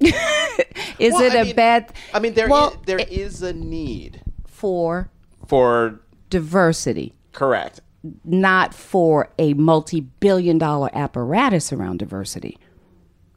[0.00, 3.42] Is Well, it I a mean- bad I mean, there well, is- there it- is
[3.42, 5.08] a need for
[5.46, 7.14] for diversity?
[7.32, 7.80] correct.
[8.24, 12.58] not for a multi-billion dollar apparatus around diversity.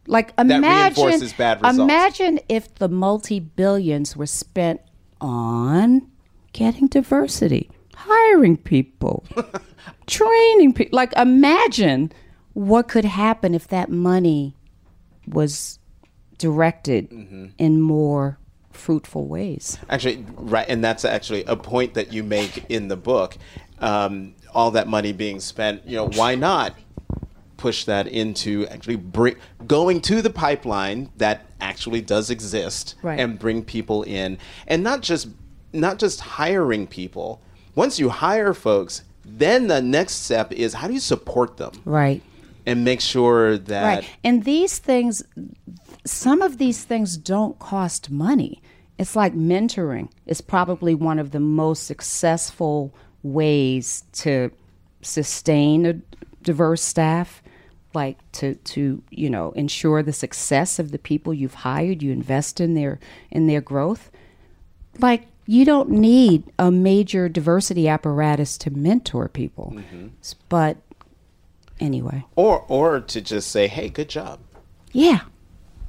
[0.07, 1.79] Like imagine reinforces bad results.
[1.79, 4.81] imagine if the multi-billions were spent
[5.21, 6.09] on
[6.51, 9.23] getting diversity, hiring people,
[10.07, 10.95] training people.
[10.95, 12.11] Like imagine
[12.53, 14.55] what could happen if that money
[15.27, 15.79] was
[16.37, 17.45] directed Mm-hmm.
[17.57, 18.37] in more
[18.71, 19.77] fruitful ways.
[19.89, 23.37] Actually, right, and that's actually a point that you make in the book.
[23.79, 26.75] Um, all that money being spent, you know, why not
[27.63, 33.17] push that into actually bring going to the pipeline that actually does exist Right.
[33.17, 35.29] and bring people in, and not just
[35.71, 37.39] not just hiring people.
[37.73, 42.21] Once you hire folks, then the next step is how do you support them Right.
[42.65, 44.05] and make sure that Right.
[44.25, 45.23] And these things,
[46.05, 48.61] some of these things don't cost money.
[48.97, 50.09] It's like mentoring.
[50.27, 54.51] It's probably one of the most successful ways to
[55.01, 55.93] sustain a
[56.43, 57.41] diverse staff
[57.93, 62.59] like to to you know ensure the success of the people you've hired you invest
[62.59, 62.99] in their
[63.31, 64.11] in their growth
[64.99, 69.77] like you don't need a major diversity apparatus to mentor people
[70.21, 70.77] S- but
[71.79, 74.39] anyway or or to just say, hey, good job.
[74.91, 75.21] yeah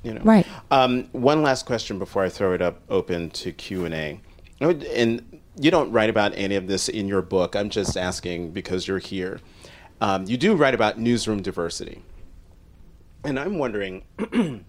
[0.04, 0.20] you know.
[0.22, 0.46] Right.
[0.70, 4.20] Um, one last question before I throw it up open to Q and A,
[4.60, 7.56] and you don't write about any of this in your book.
[7.56, 9.40] I'm just asking because you're here.
[10.00, 12.02] Um, you do write about newsroom diversity,
[13.24, 14.02] and I'm wondering,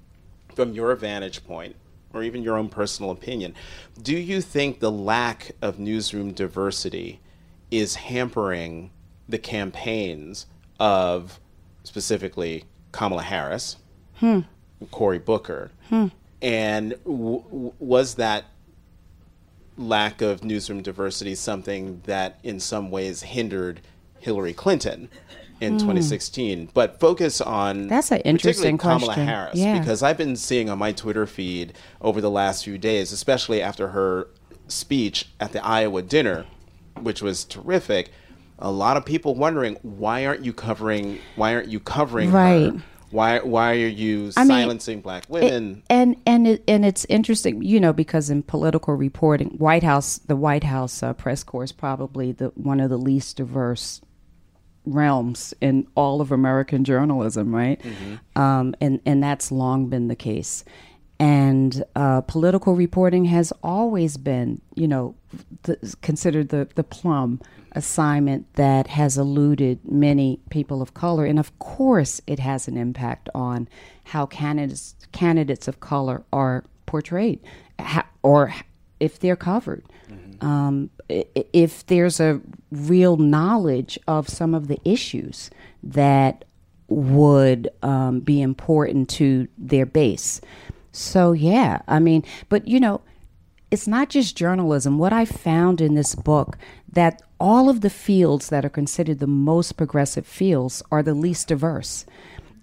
[0.55, 1.75] from your vantage point,
[2.13, 3.53] or even your own personal opinion,
[4.01, 7.19] do you think the lack of newsroom diversity
[7.71, 8.91] is hampering
[9.27, 10.45] the campaigns
[10.79, 11.39] of
[11.83, 13.77] specifically Kamala Harris?
[14.91, 15.71] Cory Booker.
[16.41, 18.45] And w- w- was that
[19.77, 23.81] lack of newsroom diversity something that in some ways hindered
[24.25, 25.07] Hillary Clinton
[25.61, 26.69] in 2016?
[26.73, 27.87] But focus on.
[27.87, 29.25] That's an interesting Kamala question.
[29.27, 29.79] Harris Yeah.
[29.79, 33.89] because I've been seeing on my Twitter feed over the last few days, especially after
[33.89, 34.27] her
[34.67, 36.45] speech at the Iowa dinner,
[36.99, 38.11] which was terrific.
[38.57, 42.71] A lot of people wondering why aren't you covering why aren't you covering Right.
[42.73, 42.81] her?
[43.11, 45.83] Why why are you I mean, silencing black women?
[45.89, 50.35] and and it, and it's interesting, you know, because in political reporting, White House, the
[50.35, 54.01] White House uh, press corps is probably the one of the least diverse
[54.85, 57.81] realms in all of American journalism, right?
[58.35, 60.63] Um, and and that's long been the case.
[61.19, 65.15] and uh, political reporting has always been, you know,
[65.63, 67.39] the, considered the, the plum
[67.71, 71.25] assignment that has eluded many people of color.
[71.25, 73.69] And of course, it has an impact on
[74.05, 77.39] how candidates, candidates of color are portrayed
[78.23, 78.53] or
[78.99, 79.83] if they're covered.
[80.09, 80.45] Mm-hmm.
[80.45, 82.41] Um, if there's a
[82.75, 85.49] real knowledge of some of the issues
[85.83, 86.45] that
[86.87, 90.41] would um, be important to their base.
[90.91, 93.01] So, yeah, I mean, but you know,
[93.71, 94.97] it's not just journalism.
[94.97, 96.57] What I found in this book
[96.91, 101.49] that all of the fields that are considered the most progressive fields are the least
[101.49, 102.05] diverse.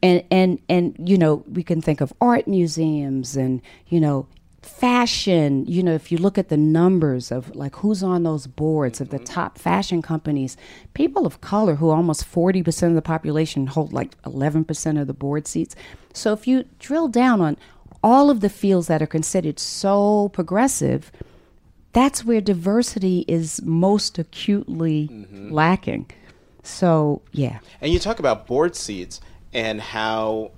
[0.03, 4.27] And and and you know, we can think of art museums and, you know,
[4.63, 9.01] fashion, you know, if you look at the numbers of like who's on those boards
[9.01, 9.25] of the mm-hmm.
[9.25, 10.57] top fashion companies,
[10.95, 15.47] people of color who almost 40% of the population hold like 11% of the board
[15.47, 15.75] seats.
[16.15, 17.57] So if you drill down on
[18.03, 21.13] all of the fields that are considered so progressive,
[21.93, 25.53] that's where diversity is most acutely mm-hmm.
[25.53, 26.11] lacking.
[26.63, 27.59] So, yeah.
[27.81, 29.21] And you talk about board seats
[29.53, 30.53] and how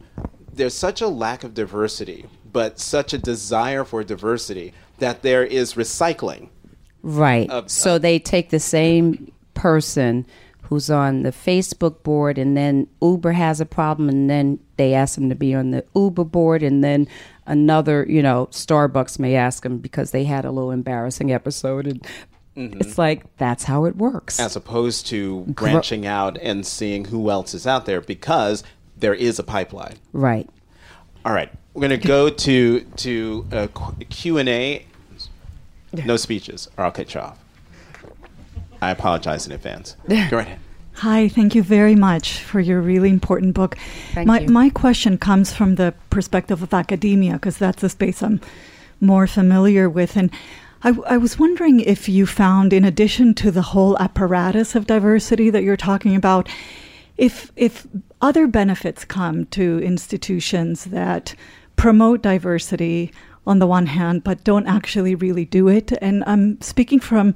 [0.53, 5.75] there's such a lack of diversity, but such a desire for diversity that there is
[5.75, 6.49] recycling.
[7.03, 7.51] Right.
[7.51, 10.25] Of, so they take the same person
[10.62, 15.17] who's on the Facebook board, and then Uber has a problem, and then they ask
[15.17, 17.07] them to be on the Uber board, and then
[17.45, 22.07] another, you know, Starbucks may ask them because they had a little embarrassing episode, and
[22.57, 22.81] mm-hmm.
[22.81, 24.40] it's like that's how it works.
[24.40, 28.62] As opposed to branching out and seeing who else is out there because
[28.97, 29.97] there is a pipeline.
[30.12, 30.49] Right.
[31.27, 33.69] All right, we're going to go to to uh,
[34.01, 34.87] a Q and A.
[35.93, 37.39] No speeches, or I'll cut you off.
[38.81, 39.97] I apologize in advance.
[40.09, 40.59] Go right ahead.
[40.95, 43.77] Hi, thank you very much for your really important book.
[44.13, 44.49] Thank my, you.
[44.49, 48.41] my question comes from the perspective of academia, because that's a space I'm
[49.01, 50.17] more familiar with.
[50.17, 50.31] And
[50.83, 55.51] I, I, was wondering if you found, in addition to the whole apparatus of diversity
[55.51, 56.49] that you're talking about,
[57.17, 57.87] if, if
[58.21, 61.35] other benefits come to institutions that
[61.77, 63.13] promote diversity
[63.47, 65.93] on the one hand, but don't actually really do it.
[66.01, 67.35] And I'm speaking from,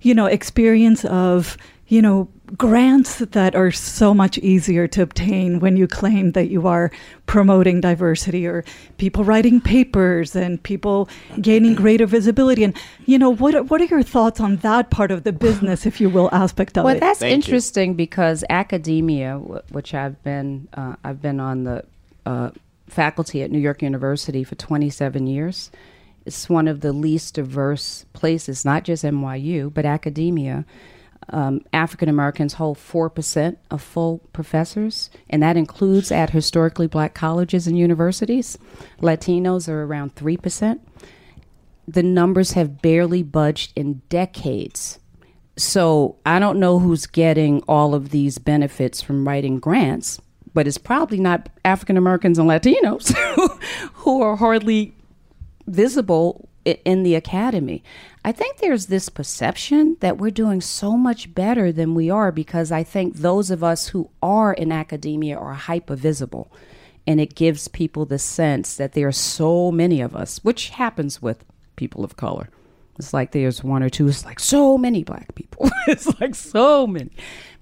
[0.00, 1.56] you know, experience of,
[1.88, 6.66] you know, grants that are so much easier to obtain when you claim that you
[6.66, 6.90] are
[7.26, 8.62] promoting diversity or
[8.98, 11.08] people writing papers and people
[11.40, 15.10] gaining greater visibility and you know what are, what are your thoughts on that part
[15.10, 17.96] of the business if you will aspect of well, it well that's Thank interesting you.
[17.96, 21.84] because academia which I've been uh, I've been on the
[22.26, 22.50] uh,
[22.92, 25.70] faculty at New York University for 27 years
[26.24, 30.64] it's one of the least diverse places not just NYU but academia
[31.28, 37.66] um, African Americans hold 4% of full professors, and that includes at historically black colleges
[37.66, 38.58] and universities.
[39.00, 40.80] Latinos are around 3%.
[41.86, 44.98] The numbers have barely budged in decades.
[45.56, 50.20] So I don't know who's getting all of these benefits from writing grants,
[50.54, 53.14] but it's probably not African Americans and Latinos
[53.94, 54.94] who are hardly
[55.66, 57.82] visible in the academy.
[58.24, 62.70] I think there's this perception that we're doing so much better than we are because
[62.70, 66.52] I think those of us who are in academia are hyper visible.
[67.04, 71.20] And it gives people the sense that there are so many of us, which happens
[71.20, 72.48] with people of color.
[72.96, 75.68] It's like there's one or two, it's like so many black people.
[75.88, 77.10] it's like so many.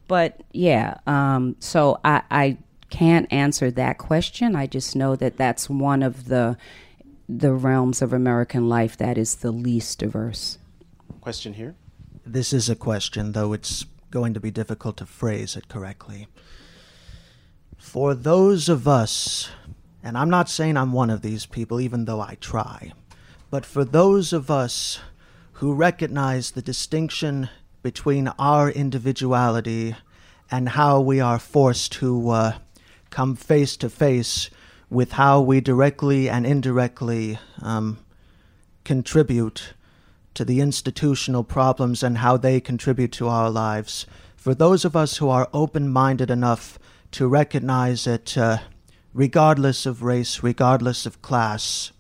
[0.09, 2.59] But yeah, um, so I, I
[2.91, 4.55] can't answer that question.
[4.55, 6.57] I just know that that's one of the
[7.29, 10.59] the realms of American life that is the least diverse.
[11.21, 11.77] Question here.
[12.27, 16.27] This is a question, though it's going to be difficult to phrase it correctly.
[17.79, 19.49] For those of us,
[20.03, 22.93] and I'm not saying I'm one of these people, even though I try,
[23.49, 25.01] but for those of us
[25.55, 27.49] who recognize the distinction
[27.83, 29.95] between our individuality
[30.51, 32.53] and how we are forced to uh,
[33.11, 34.51] come face to face
[34.89, 37.99] with how we directly and indirectly um,
[38.85, 39.75] contribute
[40.35, 44.07] to the institutional problems and how they contribute to our lives.
[44.37, 46.79] For those of us who are open minded enough
[47.13, 48.59] to recognize it, uh,
[49.13, 51.93] regardless of race, regardless of class,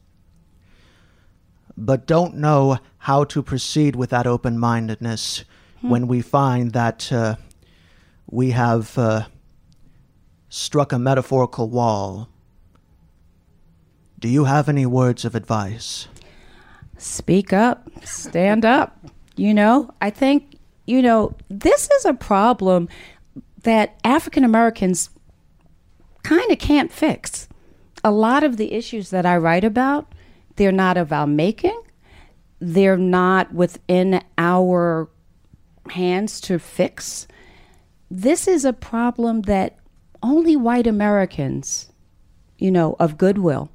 [1.76, 5.44] but don't know how to proceed with that open mindedness
[5.80, 5.90] hmm.
[5.90, 7.36] when we find that uh,
[8.30, 9.26] we have uh,
[10.50, 12.28] struck a metaphorical wall
[14.20, 16.06] do you have any words of advice?
[16.98, 18.98] Speak up, stand up.
[19.34, 22.90] You know, I think, you know, this is a problem
[23.62, 25.08] that African Americans
[26.22, 27.48] kind of can't fix.
[28.04, 30.12] A lot of the issues that I write about
[30.56, 31.80] they're not of our making.
[32.58, 35.08] They're not within our
[35.88, 37.26] hands to fix.
[38.10, 39.79] This is a problem that
[40.22, 41.90] only white Americans,
[42.58, 43.70] you know, of goodwill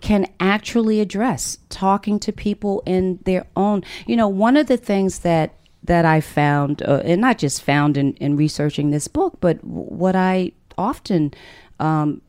[0.00, 3.82] can actually address talking to people in their own.
[4.06, 5.54] You know one of the things that
[5.84, 10.14] that i found uh, and not just found in, in researching this book but what
[10.14, 11.32] i often
[11.80, 12.22] um,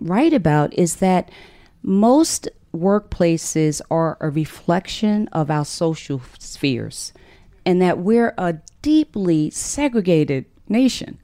[0.00, 1.30] write about is that
[1.82, 7.12] most workplaces are a reflection of our social spheres
[7.64, 11.18] and that we're a deeply segregated nation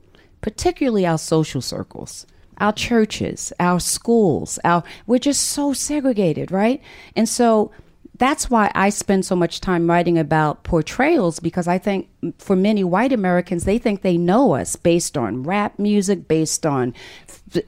[0.45, 2.27] particularly our social circles
[2.59, 6.81] our churches, our schools, our we're just so segregated, right?
[7.17, 7.73] And so
[8.19, 12.85] that's why I spend so much time writing about portrayals because I think for many
[12.85, 16.95] white Americans they think they know us based on rap music, based on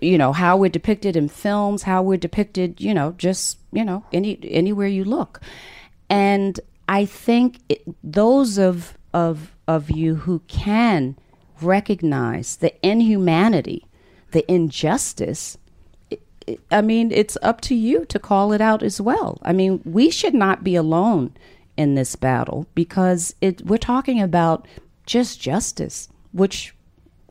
[0.03, 4.05] you know how we're depicted in films, how we're depicted, you know, just you know
[4.13, 5.41] any anywhere you look,
[6.11, 11.17] and I think it, those of of of you who can
[11.61, 13.87] recognize the inhumanity
[14.37, 15.57] the injustice,
[16.71, 19.39] I mean, it's up to you to call it out as well.
[19.43, 21.35] I mean, we should not be alone
[21.77, 24.69] in this battle because it, we're talking about
[25.07, 26.75] just justice, which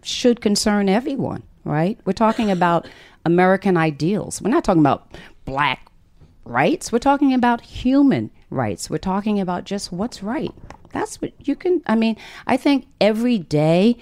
[0.01, 1.99] should concern everyone, right?
[2.05, 2.88] We're talking about
[3.23, 4.41] American ideals.
[4.41, 5.15] We're not talking about
[5.45, 5.88] black
[6.43, 6.91] rights.
[6.91, 8.89] We're talking about human rights.
[8.89, 10.53] We're talking about just what's right.
[10.91, 12.17] That's what you can, I mean,
[12.47, 13.97] I think every day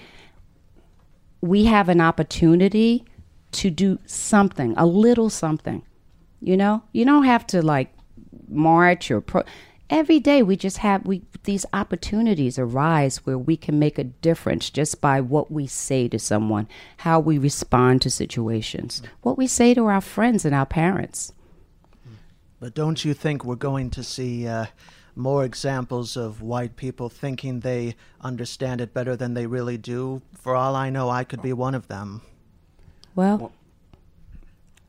[1.44, 3.04] we have an opportunity
[3.52, 5.82] to do something, a little something.
[6.40, 7.94] You know, you don't have to like
[8.48, 9.42] march or pro.
[9.90, 14.70] Every day we just have we these opportunities arise where we can make a difference
[14.70, 16.66] just by what we say to someone,
[16.98, 21.34] how we respond to situations, what we say to our friends and our parents.
[22.58, 24.66] But don't you think we're going to see uh,
[25.16, 30.22] more examples of white people thinking they understand it better than they really do.
[30.34, 32.22] For all I know, I could be one of them.
[33.14, 33.52] Well,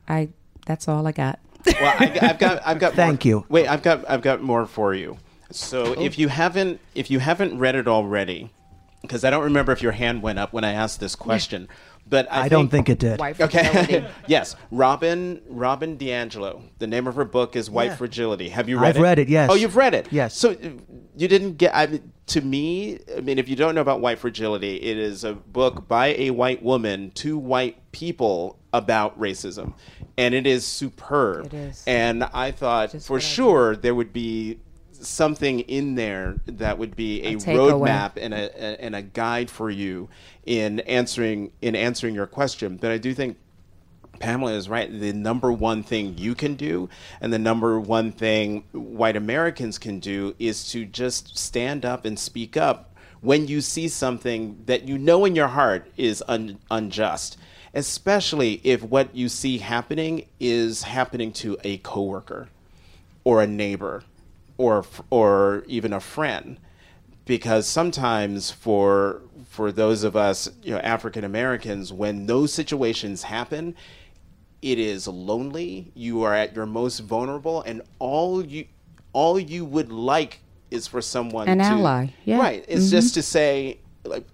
[0.08, 0.30] I
[0.66, 1.38] that's all I got.
[1.66, 3.30] well, I, have got I've got Thank more.
[3.30, 3.46] you.
[3.48, 5.18] Wait, I've got I've got more for you.
[5.50, 6.02] So oh.
[6.02, 8.50] if you haven't if you haven't read it already,
[9.02, 11.68] because I don't remember if your hand went up when I asked this question.
[12.08, 13.20] But I, I think, don't think it did.
[13.20, 14.08] okay.
[14.28, 16.62] yes, Robin Robin DiAngelo.
[16.78, 17.96] The name of her book is White yeah.
[17.96, 18.48] Fragility.
[18.48, 18.98] Have you read I've it?
[18.98, 19.28] I've read it.
[19.28, 19.50] Yes.
[19.50, 20.06] Oh, you've read it.
[20.12, 20.36] Yes.
[20.36, 20.70] So uh,
[21.16, 21.74] you didn't get.
[21.74, 25.24] I mean, to me, I mean, if you don't know about White Fragility, it is
[25.24, 29.74] a book by a white woman to white people about racism,
[30.16, 31.46] and it is superb.
[31.46, 31.84] It is.
[31.86, 34.60] And I thought Just for sure there would be
[35.04, 39.50] something in there that would be a, a roadmap and a, a, and a guide
[39.50, 40.08] for you
[40.44, 42.76] in answering in answering your question.
[42.76, 43.36] But I do think
[44.18, 44.90] Pamela is right.
[44.90, 46.88] The number one thing you can do,
[47.20, 52.18] and the number one thing white Americans can do, is to just stand up and
[52.18, 57.36] speak up when you see something that you know in your heart is un- unjust,
[57.74, 62.48] especially if what you see happening is happening to a coworker
[63.24, 64.02] or a neighbor
[64.58, 66.58] or or even a friend.
[67.24, 73.74] Because sometimes for for those of us you know African Americans when those situations happen
[74.62, 75.92] it is lonely.
[75.94, 78.66] You are at your most vulnerable and all you
[79.12, 80.40] all you would like
[80.70, 82.08] is for someone an to, ally.
[82.24, 82.38] Yeah.
[82.38, 82.64] Right.
[82.68, 82.90] It's mm-hmm.
[82.90, 84.24] just to say like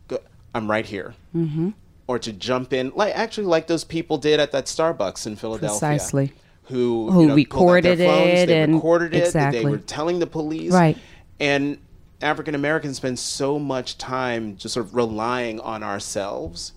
[0.55, 1.15] I'm right here.
[1.35, 1.71] Mm-hmm.
[2.09, 5.79] or to jump in like actually like those people did at that Starbucks in Philadelphia.
[5.79, 6.33] Precisely
[6.65, 9.25] who who you know, recorded phones, it they and recorded it.
[9.25, 9.63] exactly.
[9.63, 10.73] They were telling the police.
[10.73, 10.97] Right.
[11.41, 11.79] And
[12.21, 16.73] African Americans spend so much time just sort of relying on ourselves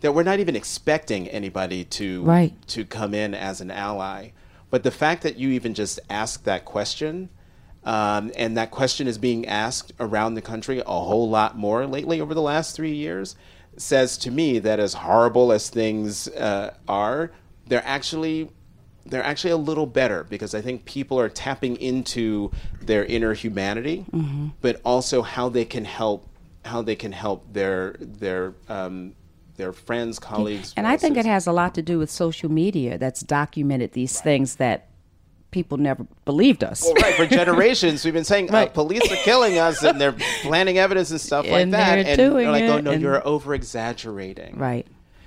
[0.00, 2.54] that we're not even expecting anybody to right.
[2.68, 4.30] to come in as an ally.
[4.70, 7.28] But the fact that you even just ask that question,
[7.84, 12.20] um, and that question is being asked around the country a whole lot more lately
[12.20, 13.34] over the last three years,
[13.76, 17.30] says to me that as horrible as things uh, are,
[17.66, 18.50] they're actually
[19.06, 22.50] they're actually a little better because I think people are tapping into
[22.80, 24.48] their inner humanity, mm-hmm.
[24.60, 26.28] but also how they can help
[26.64, 29.14] how they can help their their um,
[29.56, 30.72] their friends, colleagues.
[30.76, 34.16] And I think it has a lot to do with social media that's documented these
[34.16, 34.24] right.
[34.24, 34.88] things that
[35.50, 36.82] people never believed us.
[36.82, 37.14] Well, right.
[37.14, 38.68] For generations, we've been saying uh, right.
[38.68, 41.98] uh, police are killing us and they're planting evidence and stuff and like that.
[42.00, 44.56] and they're like, oh, no, you're over exaggerating.
[44.56, 44.86] Right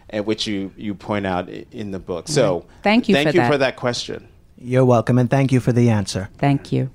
[0.10, 2.28] and which you you point out in the book.
[2.28, 3.16] So thank you.
[3.16, 3.52] Thank for you that.
[3.52, 4.28] for that question.
[4.60, 6.30] You're welcome, and thank you for the answer.
[6.38, 6.90] Thank you.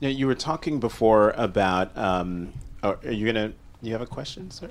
[0.00, 1.96] Now, you were talking before about.
[1.96, 3.52] Um, oh, are you gonna?
[3.82, 4.68] You have a question, sir?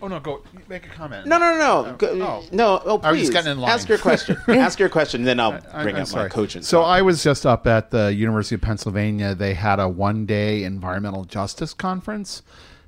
[0.00, 1.26] Oh no, go make a comment.
[1.26, 1.96] No, no, no, no.
[1.96, 2.44] Go, oh.
[2.52, 2.82] no.
[2.84, 3.70] Oh, I was please just getting in line.
[3.70, 4.36] ask your question.
[4.48, 6.30] ask your question, then I'll I- bring I'm up my sorry.
[6.30, 6.62] coaching.
[6.62, 9.34] So I was just up at the University of Pennsylvania.
[9.34, 12.42] They had a one-day environmental justice conference,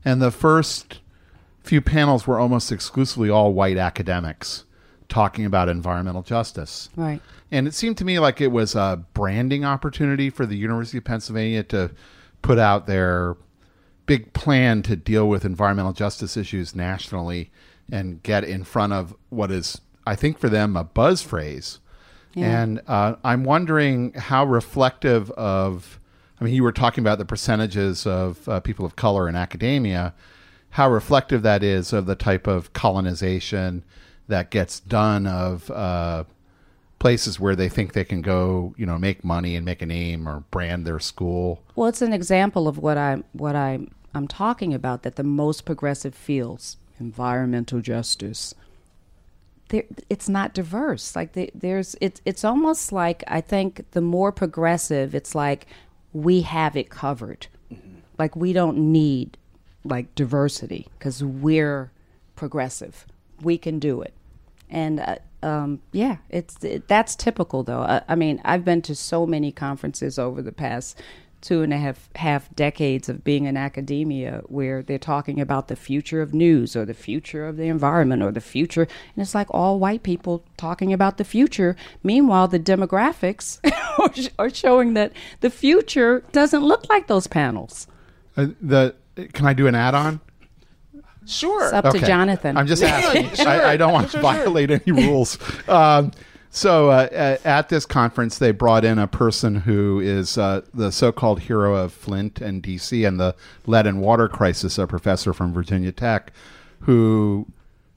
[0.04, 1.00] and the first
[1.62, 4.64] few panels were almost exclusively all white academics
[5.08, 6.88] talking about environmental justice.
[6.96, 7.20] Right.
[7.50, 11.04] And it seemed to me like it was a branding opportunity for the University of
[11.04, 11.90] Pennsylvania to
[12.42, 13.36] put out their
[14.06, 17.50] big plan to deal with environmental justice issues nationally
[17.92, 21.80] and get in front of what is, I think, for them, a buzz phrase.
[22.36, 25.98] And uh, I'm wondering how reflective of,
[26.40, 30.14] I mean, you were talking about the percentages of uh, people of color in academia,
[30.70, 33.82] how reflective that is of the type of colonization
[34.28, 36.24] that gets done of uh,
[36.98, 40.28] places where they think they can go, you know, make money and make a name
[40.28, 41.62] or brand their school.
[41.74, 43.80] Well, it's an example of what I what I
[44.14, 45.02] I'm talking about.
[45.02, 48.54] That the most progressive fields, environmental justice,
[49.70, 51.16] there, it's not diverse.
[51.16, 55.66] Like the, there's, it's it's almost like I think the more progressive, it's like
[56.12, 57.48] we have it covered.
[58.18, 59.38] Like we don't need
[59.84, 61.90] like diversity because we're
[62.36, 63.06] progressive.
[63.40, 64.14] We can do it,
[64.68, 67.80] and uh, um, yeah, it's it, that's typical though.
[67.80, 71.00] I, I mean, I've been to so many conferences over the past
[71.40, 75.76] two and a half half decades of being in academia where they're talking about the
[75.76, 79.46] future of news or the future of the environment or the future and it's like
[79.50, 83.58] all white people talking about the future meanwhile the demographics
[84.38, 87.86] are showing that the future doesn't look like those panels
[88.36, 88.94] Uh, the
[89.28, 90.20] can I do an add-on?
[91.26, 91.64] sure.
[91.64, 93.34] it's up to jonathan I'm just asking.
[93.34, 93.46] Sure.
[93.48, 94.32] I, I don't want to Sure, sure.
[94.32, 95.38] violate any rules.
[95.68, 96.12] Um,
[96.52, 100.90] so uh, at, at this conference, they brought in a person who is uh, the
[100.90, 103.04] so-called hero of Flint and D.C.
[103.04, 106.32] and the lead and water crisis, a professor from Virginia Tech,
[106.80, 107.46] who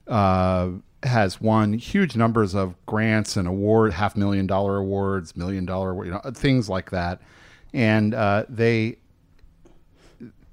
[0.07, 0.69] uh,
[1.01, 6.11] has won huge numbers of grants and award, half million dollar awards, million dollar, you
[6.11, 7.19] know, things like that,
[7.73, 8.97] and uh, they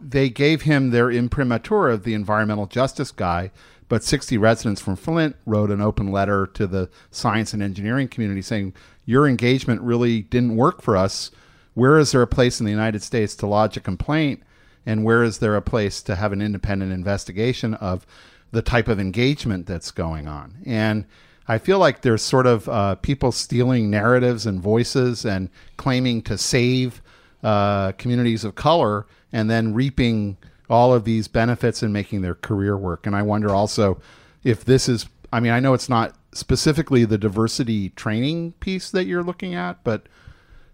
[0.00, 3.50] they gave him their imprimatur of the environmental justice guy,
[3.88, 8.42] but 60 residents from Flint wrote an open letter to the science and engineering community
[8.42, 8.72] saying,
[9.04, 11.30] Your engagement really didn't work for us.
[11.74, 14.42] Where is there a place in the United States to lodge a complaint?
[14.86, 18.06] And where is there a place to have an independent investigation of
[18.52, 20.58] the type of engagement that's going on?
[20.64, 21.04] And
[21.48, 26.38] I feel like there's sort of uh, people stealing narratives and voices and claiming to
[26.38, 27.02] save
[27.42, 30.36] uh, communities of color and then reaping
[30.68, 33.06] all of these benefits and making their career work.
[33.06, 34.00] And I wonder also
[34.44, 39.04] if this is, I mean, I know it's not specifically the diversity training piece that
[39.04, 40.06] you're looking at, but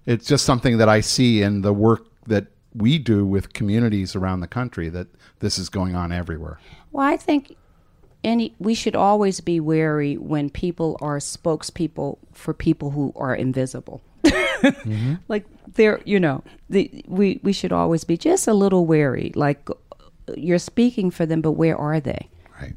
[0.05, 4.41] it's just something that I see in the work that we do with communities around
[4.41, 5.09] the country that
[5.41, 6.61] this is going on everywhere.
[6.93, 7.57] Well, I think
[8.23, 14.03] any we should always be wary when people are spokespeople for people who are invisible.
[15.29, 19.33] Like they're, you know, the, we we should always be just a little wary.
[19.35, 19.69] Like
[20.37, 22.29] you're speaking for them, but where are they?
[22.61, 22.75] Right.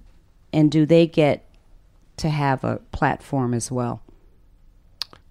[0.54, 1.46] And do they get
[2.18, 4.02] to have a platform as well?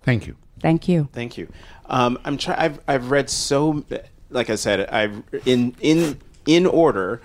[0.03, 0.37] Thank you.
[0.61, 1.09] Thank you.
[1.13, 1.49] Thank you.
[1.87, 3.85] Um, I'm try- I've I've read so
[4.31, 7.21] like I said I've in in in order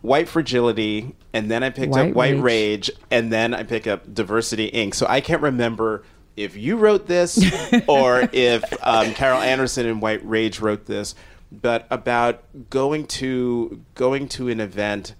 [0.00, 2.88] white fragility and then I picked White up white Rage.
[2.88, 2.90] rage.
[3.10, 4.94] and then I picked up diversity inc.
[4.94, 6.02] So I can't remember
[6.36, 7.38] if you wrote this
[7.86, 11.14] or if um, Carol Anderson and White Rage wrote this,
[11.50, 15.14] but about going to going to an event.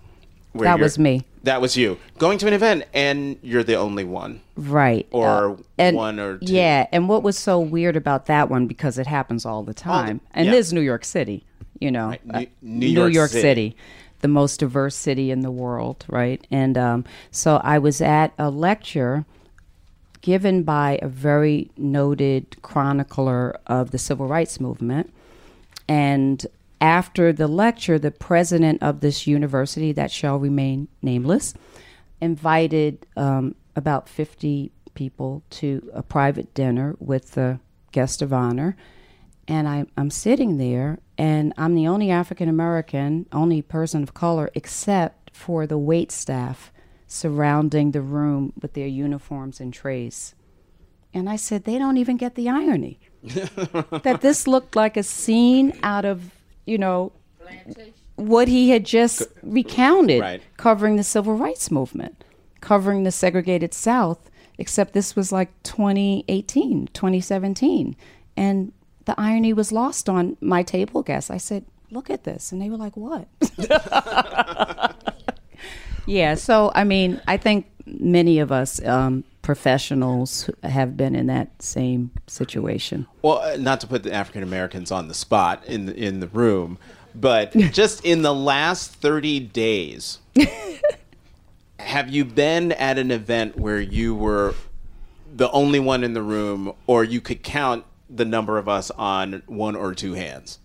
[0.53, 1.25] Where That was me.
[1.45, 4.43] That was you going to an event and you're the only one.
[4.57, 5.07] Right.
[5.13, 6.53] Uh, Or and- one or two.
[6.53, 10.21] Yeah, and what was so weird about that one because it happens all the time,
[10.35, 10.53] and yeah.
[10.53, 11.45] it is New York City,
[11.81, 12.21] you know, Right.
[12.33, 13.43] uh, New- New York City.
[13.43, 13.77] City,
[14.21, 16.47] the most diverse city in the world, right?
[16.51, 19.25] And um, so I was at a lecture
[20.23, 25.12] given by a very noted chronicler of the civil rights movement,
[25.89, 26.47] and
[26.81, 31.55] after the lecture, the president of this university that shall remain nameless
[32.20, 37.61] invited um, about 50 people to a private dinner with the
[37.93, 38.77] guest of honor.
[39.47, 44.51] And I, I'm sitting there, and I'm the only African American, only person of color,
[44.55, 46.73] except for the wait staff
[47.13, 50.35] surrounding the room with their uniforms and trays.
[51.15, 55.79] And I said, they don't even get the irony that this looked like a scene
[55.83, 56.31] out of,
[56.65, 57.13] you know,
[58.17, 60.43] what he had just recounted Right.
[60.57, 62.25] covering the civil rights movement,
[62.61, 67.95] covering the segregated South, except this was like 2018, 2017.
[68.37, 68.73] And
[69.05, 71.31] the irony was lost on my table guests.
[71.31, 72.53] I said, Look at this.
[72.53, 73.29] And they were like, What?
[76.07, 81.63] Yeah, so I mean, I think many of us um, professionals have been in that
[81.63, 83.07] same situation.
[83.23, 86.29] Well, uh, not to put the African Americans on the spot in the, in the
[86.29, 86.79] room,
[87.15, 90.19] but just in the last 30 days,
[91.79, 94.55] have you been at an event where you were
[95.35, 99.43] the only one in the room or you could count the number of us on
[99.47, 100.59] one or two hands?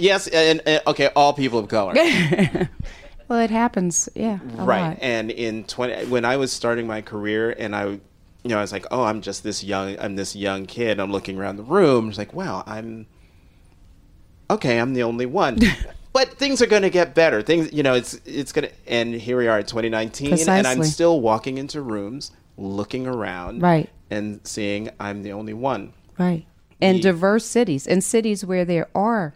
[0.00, 1.94] Yes, and, and okay, all people of color.
[3.28, 4.98] Well, it happens, yeah, right lot.
[5.00, 8.00] and in 20 when i was starting my career and i you
[8.46, 11.38] know i was like oh i'm just this young i'm this young kid i'm looking
[11.38, 13.06] around the room it's like wow i'm
[14.50, 15.58] okay i'm the only one
[16.12, 19.14] but things are going to get better things you know it's it's going to and
[19.14, 23.88] here we are at 2019 and i'm still walking into rooms looking around Right.
[24.10, 26.46] and seeing i'm the only one Right.
[26.82, 29.34] And The- diverse cities, and cities where there are,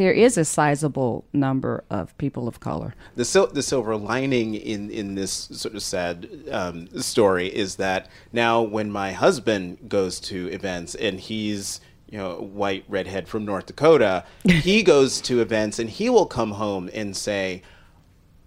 [0.00, 2.94] there is a sizable number of people of color.
[3.16, 8.08] the sil- the silver lining in in this sort of sad um, story is that
[8.32, 13.66] now when my husband goes to events and he's you know white redhead from North
[13.66, 17.62] Dakota, he goes to events and he will come home and say.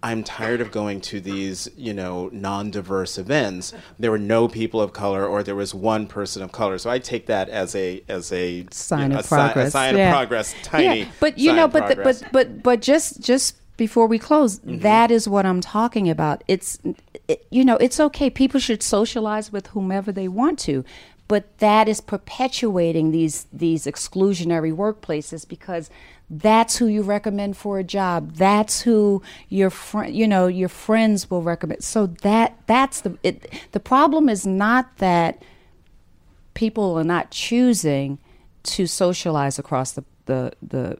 [0.04, 3.72] I'm tired of going to these, you know, non-diverse events.
[3.98, 6.76] There were no people of color, or there was one person of color.
[6.78, 9.38] So I take that as a as a Sign you know, of a si- a
[9.38, 9.72] progress.
[9.72, 10.08] sign Yeah.
[10.10, 10.54] of progress.
[10.62, 14.58] Tiny, Yeah, but you know, but the, but but but just just before we close,
[14.60, 14.80] Mm-hmm.
[14.80, 16.44] that is what I'm talking about.
[16.46, 16.78] It's
[17.26, 18.28] it, you know, it's okay.
[18.30, 20.84] People should socialize with whomever they want to,
[21.26, 25.88] but that is perpetuating these these exclusionary workplaces because
[26.40, 28.34] that's who you recommend for a job.
[28.34, 31.84] That's who your friend, you know, your friends will recommend.
[31.84, 35.42] So that that's the it, the problem is not that
[36.54, 38.18] people are not choosing
[38.62, 40.98] to socialize across the, the, the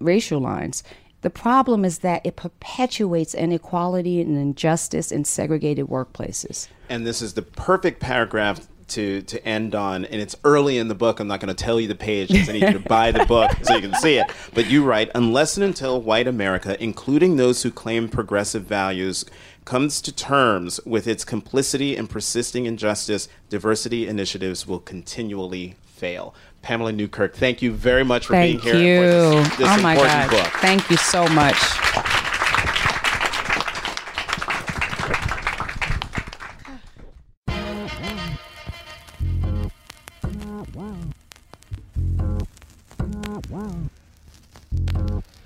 [0.00, 0.84] racial lines.
[1.22, 6.68] The problem is that it perpetuates inequality and injustice in segregated workplaces.
[6.88, 10.94] and this is the perfect paragraph to to end on and it's early in the
[10.94, 13.10] book i'm not going to tell you the page because i need you to buy
[13.10, 16.82] the book so you can see it but you write unless and until white america
[16.82, 19.24] including those who claim progressive values
[19.64, 26.92] comes to terms with its complicity and persisting injustice diversity initiatives will continually fail pamela
[26.92, 29.42] newkirk thank you very much for Thank being here Thank you.
[29.42, 30.30] for this, this oh my God.
[30.30, 32.19] book Thank you so much.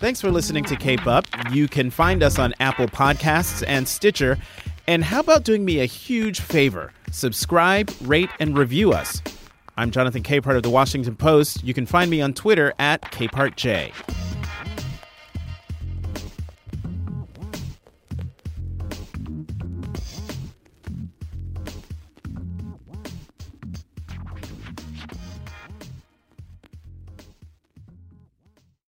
[0.05, 1.25] Thanks for listening to Cape Up.
[1.51, 4.37] You can find us on Apple Podcasts and Stitcher.
[4.87, 6.93] And how about doing me a huge favor?
[7.11, 9.23] Subscribe, rate, and review us.
[9.79, 11.65] I'm Jonathan Capehart of the Washington Post.
[11.65, 14.24] You can find me on Twitter at CapehartJ.